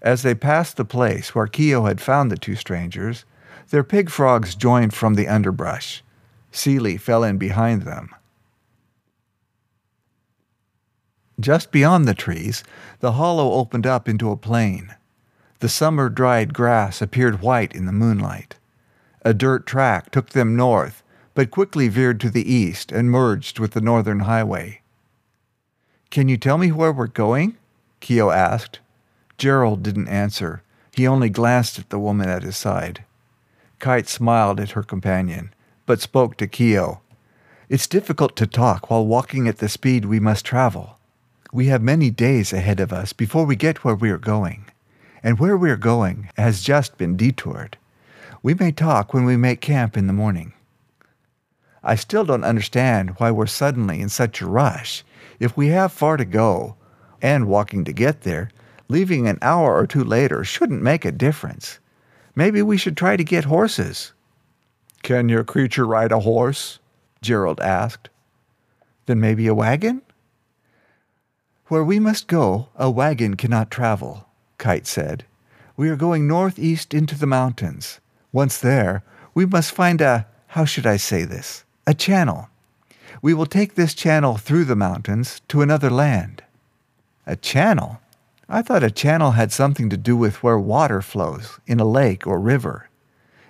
As 0.01 0.21
they 0.21 0.35
passed 0.35 0.77
the 0.77 0.85
place 0.85 1.35
where 1.35 1.47
Keo 1.47 1.85
had 1.85 2.01
found 2.01 2.31
the 2.31 2.37
two 2.37 2.55
strangers, 2.55 3.25
their 3.69 3.83
pig 3.83 4.09
frogs 4.09 4.55
joined 4.55 4.93
from 4.93 5.15
the 5.15 5.27
underbrush. 5.27 6.03
Seely 6.51 6.97
fell 6.97 7.23
in 7.23 7.37
behind 7.37 7.83
them. 7.83 8.09
Just 11.39 11.71
beyond 11.71 12.07
the 12.07 12.13
trees, 12.13 12.63
the 12.99 13.13
hollow 13.13 13.53
opened 13.53 13.87
up 13.87 14.09
into 14.09 14.31
a 14.31 14.37
plain. 14.37 14.95
The 15.59 15.69
summer 15.69 16.09
dried 16.09 16.53
grass 16.53 17.01
appeared 17.01 17.41
white 17.41 17.73
in 17.73 17.85
the 17.85 17.91
moonlight. 17.91 18.55
A 19.23 19.33
dirt 19.33 19.65
track 19.65 20.11
took 20.11 20.29
them 20.29 20.55
north 20.55 21.03
but 21.39 21.51
quickly 21.51 21.87
veered 21.87 22.19
to 22.19 22.29
the 22.29 22.51
east 22.51 22.91
and 22.91 23.09
merged 23.09 23.59
with 23.59 23.71
the 23.71 23.79
northern 23.79 24.19
highway. 24.21 24.81
Can 26.09 26.27
you 26.27 26.35
tell 26.35 26.57
me 26.57 26.69
where 26.69 26.91
we're 26.91 27.07
going? 27.07 27.55
Keo 28.01 28.29
asked. 28.29 28.79
Gerald 29.39 29.81
didn't 29.81 30.09
answer. 30.09 30.61
He 30.91 31.07
only 31.07 31.29
glanced 31.29 31.79
at 31.79 31.89
the 31.89 31.97
woman 31.97 32.29
at 32.29 32.43
his 32.43 32.57
side. 32.57 33.05
Kite 33.79 34.09
smiled 34.09 34.59
at 34.59 34.71
her 34.71 34.83
companion, 34.83 35.53
but 35.85 36.01
spoke 36.01 36.35
to 36.37 36.47
Keo. 36.47 37.01
It's 37.69 37.87
difficult 37.87 38.35
to 38.35 38.45
talk 38.45 38.89
while 38.89 39.07
walking 39.07 39.47
at 39.47 39.59
the 39.59 39.69
speed 39.69 40.03
we 40.05 40.19
must 40.19 40.43
travel. 40.43 40.99
We 41.53 41.67
have 41.67 41.81
many 41.81 42.09
days 42.09 42.51
ahead 42.51 42.79
of 42.81 42.91
us 42.91 43.13
before 43.13 43.45
we 43.45 43.55
get 43.55 43.83
where 43.83 43.95
we 43.95 44.09
are 44.09 44.17
going, 44.17 44.65
and 45.23 45.39
where 45.39 45.55
we 45.55 45.71
are 45.71 45.77
going 45.77 46.29
has 46.35 46.61
just 46.61 46.97
been 46.97 47.15
detoured. 47.15 47.77
We 48.43 48.53
may 48.53 48.73
talk 48.73 49.13
when 49.13 49.23
we 49.23 49.37
make 49.37 49.61
camp 49.61 49.95
in 49.95 50.07
the 50.07 50.13
morning. 50.13 50.53
I 51.81 51.95
still 51.95 52.25
don't 52.25 52.43
understand 52.43 53.11
why 53.17 53.31
we're 53.31 53.47
suddenly 53.47 54.01
in 54.01 54.09
such 54.09 54.41
a 54.41 54.47
rush. 54.47 55.05
If 55.39 55.55
we 55.55 55.67
have 55.67 55.93
far 55.93 56.17
to 56.17 56.25
go, 56.25 56.75
and 57.21 57.47
walking 57.47 57.85
to 57.85 57.93
get 57.93 58.21
there, 58.21 58.49
leaving 58.89 59.27
an 59.27 59.37
hour 59.41 59.77
or 59.77 59.87
two 59.87 60.03
later 60.03 60.43
shouldn't 60.43 60.81
make 60.81 61.05
a 61.05 61.11
difference. 61.11 61.79
Maybe 62.35 62.61
we 62.61 62.77
should 62.77 62.97
try 62.97 63.15
to 63.15 63.23
get 63.23 63.45
horses. 63.45 64.11
Can 65.01 65.29
your 65.29 65.45
creature 65.45 65.85
ride 65.85 66.11
a 66.11 66.19
horse? 66.19 66.79
Gerald 67.21 67.61
asked. 67.61 68.09
Then 69.05 69.21
maybe 69.21 69.47
a 69.47 69.55
wagon? 69.55 70.01
Where 71.67 71.83
we 71.83 71.99
must 71.99 72.27
go, 72.27 72.67
a 72.75 72.89
wagon 72.89 73.35
cannot 73.35 73.71
travel, 73.71 74.27
Kite 74.57 74.87
said. 74.87 75.25
We 75.77 75.89
are 75.89 75.95
going 75.95 76.27
northeast 76.27 76.93
into 76.93 77.17
the 77.17 77.27
mountains. 77.27 78.01
Once 78.33 78.57
there, 78.57 79.03
we 79.33 79.45
must 79.45 79.71
find 79.71 80.01
a, 80.01 80.27
how 80.47 80.65
should 80.65 80.85
I 80.85 80.97
say 80.97 81.23
this? 81.23 81.63
a 81.89 81.93
channel. 81.95 82.49
We 83.19 83.33
will 83.33 83.47
take 83.47 83.73
this 83.73 83.95
channel 83.95 84.37
through 84.37 84.65
the 84.65 84.75
mountains 84.75 85.41
to 85.47 85.63
another 85.63 85.89
land. 85.89 86.43
A 87.25 87.35
channel? 87.35 87.99
I 88.51 88.63
thought 88.63 88.81
a 88.81 88.89
channel 88.89 89.31
had 89.31 89.51
something 89.51 89.91
to 89.91 89.97
do 89.97 90.17
with 90.17 90.41
where 90.41 90.57
water 90.57 91.03
flows 91.03 91.59
in 91.67 91.79
a 91.79 91.85
lake 91.85 92.25
or 92.25 92.39
river. 92.39 92.89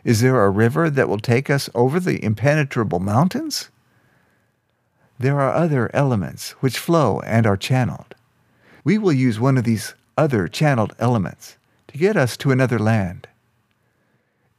Is 0.03 0.19
there 0.19 0.43
a 0.43 0.49
river 0.49 0.89
that 0.89 1.07
will 1.07 1.19
take 1.19 1.49
us 1.49 1.69
over 1.73 2.01
the 2.01 2.21
impenetrable 2.21 2.99
mountains? 2.99 3.69
There 5.17 5.39
are 5.39 5.53
other 5.53 5.89
elements 5.93 6.51
which 6.59 6.77
flow 6.77 7.21
and 7.21 7.47
are 7.47 7.55
channeled. 7.55 8.13
We 8.83 8.97
will 8.97 9.13
use 9.13 9.39
one 9.39 9.57
of 9.57 9.63
these 9.63 9.93
other 10.17 10.49
channeled 10.49 10.93
elements 10.99 11.55
to 11.87 11.97
get 11.97 12.17
us 12.17 12.35
to 12.37 12.51
another 12.51 12.79
land. 12.79 13.27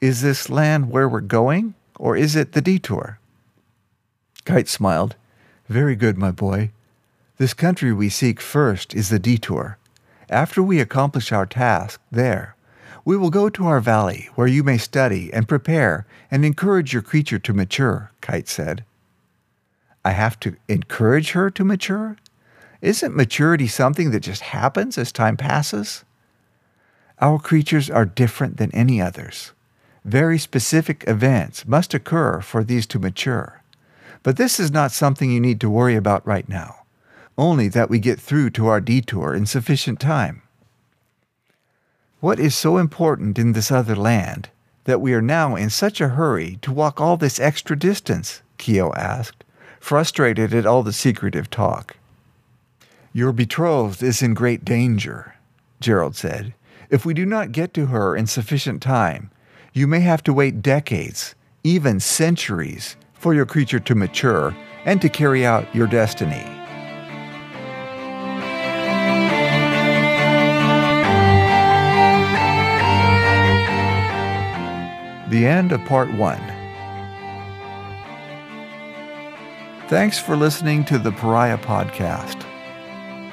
Is 0.01 0.23
this 0.23 0.49
land 0.49 0.91
where 0.91 1.09
we're 1.09 1.21
going, 1.21 1.75
or 1.99 2.17
is 2.17 2.35
it 2.35 2.53
the 2.53 2.63
detour? 2.63 3.19
Kite 4.47 4.69
smiled. 4.69 5.17
Very 5.69 5.97
good, 5.97 6.17
my 6.17 6.31
boy. 6.31 6.71
This 7.37 7.53
country 7.53 7.93
we 7.93 8.09
seek 8.09 8.41
first 8.41 8.95
is 8.95 9.11
the 9.11 9.19
detour. 9.19 9.77
After 10.31 10.63
we 10.63 10.79
accomplish 10.79 11.33
our 11.33 11.45
task 11.45 12.01
there, 12.13 12.55
we 13.05 13.17
will 13.17 13.31
go 13.31 13.49
to 13.49 13.67
our 13.67 13.81
valley 13.81 14.29
where 14.37 14.47
you 14.47 14.63
may 14.63 14.79
study 14.79 15.33
and 15.33 15.49
prepare 15.49 16.07
and 16.31 16.45
encourage 16.45 16.93
your 16.93 17.03
creature 17.03 17.41
to 17.41 17.53
mature, 17.53 18.13
Kite 18.21 18.49
said. 18.49 18.85
I 20.05 20.13
have 20.13 20.39
to 20.41 20.55
encourage 20.69 21.33
her 21.33 21.51
to 21.51 21.65
mature? 21.65 22.17
Isn't 22.81 23.17
maturity 23.17 23.67
something 23.67 24.13
that 24.13 24.21
just 24.21 24.43
happens 24.43 24.97
as 24.97 25.11
time 25.11 25.37
passes? 25.37 26.05
Our 27.21 27.41
creatures 27.41 27.91
are 27.91 28.07
different 28.07 28.57
than 28.57 28.73
any 28.73 29.03
others. 29.03 29.51
Very 30.05 30.39
specific 30.39 31.03
events 31.09 31.67
must 31.67 31.93
occur 31.93 32.41
for 32.41 32.63
these 32.63 32.87
to 32.87 33.01
mature. 33.01 33.63
But 34.23 34.37
this 34.37 34.61
is 34.61 34.71
not 34.71 34.93
something 34.93 35.31
you 35.31 35.41
need 35.41 35.61
to 35.61 35.69
worry 35.69 35.97
about 35.97 36.25
right 36.25 36.49
now, 36.49 36.80
only 37.41 37.69
that 37.69 37.89
we 37.89 37.99
get 37.99 38.21
through 38.21 38.51
to 38.51 38.67
our 38.67 38.81
detour 38.81 39.35
in 39.35 39.47
sufficient 39.47 39.99
time. 39.99 40.43
What 42.21 42.39
is 42.39 42.55
so 42.55 42.77
important 42.77 43.39
in 43.39 43.53
this 43.53 43.73
other 43.73 43.97
land 43.97 44.51
that 44.85 45.01
we 45.01 45.15
are 45.15 45.23
now 45.23 45.57
in 45.57 45.71
such 45.71 46.01
a 46.01 46.11
hurry 46.11 46.59
to 46.61 46.71
walk 46.71 47.01
all 47.01 47.17
this 47.17 47.41
extra 47.41 47.79
distance? 47.79 48.43
Keo 48.59 48.93
asked, 48.93 49.43
frustrated 49.81 50.53
at 50.53 50.67
all 50.67 50.83
the 50.83 50.93
secretive 50.93 51.49
talk. 51.49 51.97
Your 53.15 53.33
betrothed 53.33 54.03
is 54.03 54.21
in 54.21 54.35
great 54.35 54.65
danger, 54.65 55.35
Gerald 55.81 56.15
said. 56.17 56.53
If 56.91 57.07
we 57.07 57.15
do 57.15 57.25
not 57.25 57.53
get 57.53 57.73
to 57.75 57.87
her 57.87 58.15
in 58.15 58.27
sufficient 58.27 58.83
time, 58.83 59.31
you 59.73 59.87
may 59.87 60.01
have 60.01 60.23
to 60.25 60.35
wait 60.35 60.61
decades, 60.61 61.35
even 61.65 62.01
centuries, 62.01 62.97
for 63.15 63.33
your 63.33 63.47
creature 63.47 63.81
to 63.81 63.95
mature 63.95 64.55
and 64.85 65.01
to 65.01 65.09
carry 65.09 65.47
out 65.47 65.75
your 65.75 65.87
destiny. 65.87 66.60
The 75.41 75.47
end 75.47 75.73
of 75.73 75.83
part 75.87 76.13
one. 76.13 76.39
Thanks 79.89 80.19
for 80.19 80.37
listening 80.37 80.85
to 80.85 80.99
the 80.99 81.13
Pariah 81.13 81.57
Podcast. 81.57 82.45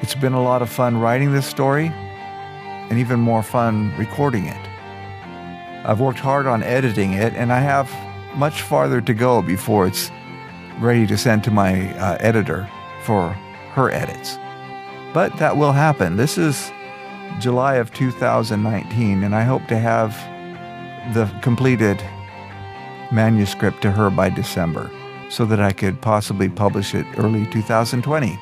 It's 0.01 0.15
been 0.15 0.31
a 0.31 0.41
lot 0.41 0.61
of 0.61 0.69
fun 0.69 1.01
writing 1.01 1.33
this 1.33 1.45
story 1.45 1.87
and 1.87 2.97
even 2.97 3.19
more 3.19 3.43
fun 3.43 3.93
recording 3.97 4.45
it. 4.45 4.69
I've 5.85 5.99
worked 5.99 6.19
hard 6.19 6.47
on 6.47 6.63
editing 6.63 7.11
it, 7.11 7.33
and 7.33 7.51
I 7.51 7.59
have 7.59 7.91
much 8.37 8.61
farther 8.61 9.01
to 9.01 9.13
go 9.13 9.41
before 9.41 9.85
it's 9.85 10.09
ready 10.79 11.05
to 11.07 11.17
send 11.17 11.43
to 11.43 11.51
my 11.51 11.93
uh, 11.97 12.15
editor 12.21 12.69
for 13.03 13.31
her 13.73 13.91
edits. 13.91 14.37
But 15.13 15.35
that 15.39 15.57
will 15.57 15.73
happen. 15.73 16.15
This 16.15 16.37
is 16.37 16.71
July 17.39 17.75
of 17.75 17.93
2019, 17.93 19.25
and 19.25 19.35
I 19.35 19.43
hope 19.43 19.67
to 19.67 19.77
have 19.77 20.15
the 21.13 21.25
completed 21.41 22.01
manuscript 23.11 23.81
to 23.81 23.91
her 23.91 24.09
by 24.09 24.29
December 24.29 24.91
so 25.29 25.45
that 25.45 25.59
I 25.59 25.71
could 25.71 26.01
possibly 26.01 26.49
publish 26.49 26.93
it 26.95 27.05
early 27.17 27.45
2020. 27.47 28.39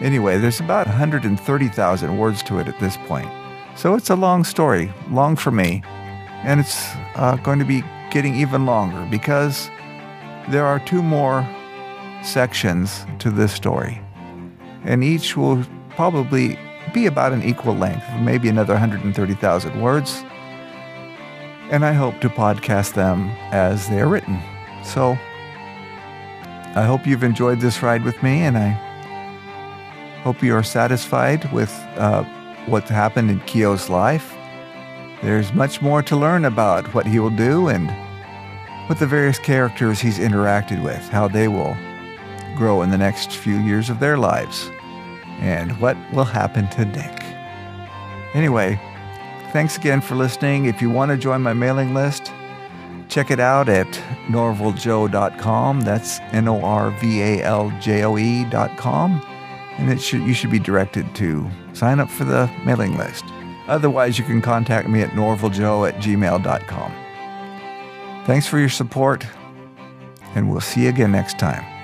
Anyway, 0.00 0.38
there's 0.38 0.60
about 0.60 0.86
130,000 0.86 2.18
words 2.18 2.42
to 2.44 2.58
it 2.58 2.68
at 2.68 2.78
this 2.80 2.96
point. 3.08 3.28
So 3.76 3.94
it's 3.94 4.10
a 4.10 4.16
long 4.16 4.44
story, 4.44 4.92
long 5.10 5.36
for 5.36 5.50
me, 5.50 5.82
and 6.44 6.60
it's 6.60 6.88
uh, 7.14 7.36
going 7.42 7.58
to 7.58 7.64
be 7.64 7.82
getting 8.10 8.34
even 8.34 8.66
longer 8.66 9.06
because 9.10 9.70
there 10.48 10.64
are 10.64 10.78
two 10.80 11.02
more 11.02 11.46
sections 12.22 13.04
to 13.18 13.30
this 13.30 13.52
story, 13.52 14.00
and 14.84 15.02
each 15.02 15.36
will 15.36 15.64
probably 15.90 16.58
be 16.92 17.06
about 17.06 17.32
an 17.32 17.42
equal 17.42 17.74
length, 17.74 18.04
maybe 18.20 18.48
another 18.48 18.74
130,000 18.74 19.82
words. 19.82 20.24
And 21.70 21.84
I 21.84 21.92
hope 21.92 22.20
to 22.20 22.28
podcast 22.28 22.94
them 22.94 23.30
as 23.50 23.88
they 23.88 24.00
are 24.00 24.08
written. 24.08 24.40
So 24.84 25.18
I 26.76 26.84
hope 26.84 27.06
you've 27.06 27.24
enjoyed 27.24 27.60
this 27.60 27.82
ride 27.82 28.04
with 28.04 28.22
me, 28.22 28.42
and 28.42 28.56
I 28.56 28.70
hope 30.22 30.42
you 30.42 30.54
are 30.54 30.62
satisfied 30.62 31.50
with 31.52 31.72
uh, 31.96 32.22
what 32.66 32.88
happened 32.88 33.30
in 33.30 33.40
Keo's 33.40 33.88
life. 33.88 34.34
There's 35.22 35.52
much 35.54 35.80
more 35.80 36.02
to 36.02 36.16
learn 36.16 36.44
about 36.44 36.92
what 36.94 37.06
he 37.06 37.18
will 37.18 37.30
do 37.30 37.68
and 37.68 37.90
what 38.88 38.98
the 38.98 39.06
various 39.06 39.38
characters 39.38 39.98
he's 39.98 40.18
interacted 40.18 40.84
with, 40.84 41.08
how 41.08 41.26
they 41.26 41.48
will 41.48 41.76
grow 42.56 42.82
in 42.82 42.90
the 42.90 42.98
next 42.98 43.32
few 43.32 43.58
years 43.58 43.90
of 43.90 43.98
their 43.98 44.18
lives, 44.18 44.70
and 45.40 45.80
what 45.80 45.96
will 46.12 46.24
happen 46.24 46.68
to 46.68 46.84
Nick. 46.84 47.22
Anyway, 48.34 48.78
thanks 49.56 49.78
again 49.78 50.02
for 50.02 50.16
listening. 50.16 50.66
If 50.66 50.82
you 50.82 50.90
want 50.90 51.12
to 51.12 51.16
join 51.16 51.40
my 51.40 51.54
mailing 51.54 51.94
list, 51.94 52.30
check 53.08 53.30
it 53.30 53.40
out 53.40 53.70
at 53.70 53.90
norvaljoe.com. 54.26 55.80
That's 55.80 56.20
N 56.32 56.46
O 56.46 56.60
R 56.60 56.90
V 57.00 57.22
A 57.22 57.42
L 57.42 57.72
J 57.80 58.04
O 58.04 58.18
E.com. 58.18 59.26
And 59.78 59.90
it 59.90 59.98
should, 59.98 60.20
you 60.20 60.34
should 60.34 60.50
be 60.50 60.58
directed 60.58 61.14
to 61.14 61.48
sign 61.72 62.00
up 62.00 62.10
for 62.10 62.24
the 62.24 62.50
mailing 62.66 62.98
list. 62.98 63.24
Otherwise, 63.66 64.18
you 64.18 64.26
can 64.26 64.42
contact 64.42 64.90
me 64.90 65.00
at 65.00 65.12
norvaljoe 65.12 65.88
at 65.88 66.02
gmail.com. 66.02 66.92
Thanks 68.26 68.46
for 68.46 68.58
your 68.58 68.68
support, 68.68 69.26
and 70.34 70.50
we'll 70.50 70.60
see 70.60 70.82
you 70.82 70.90
again 70.90 71.12
next 71.12 71.38
time. 71.38 71.75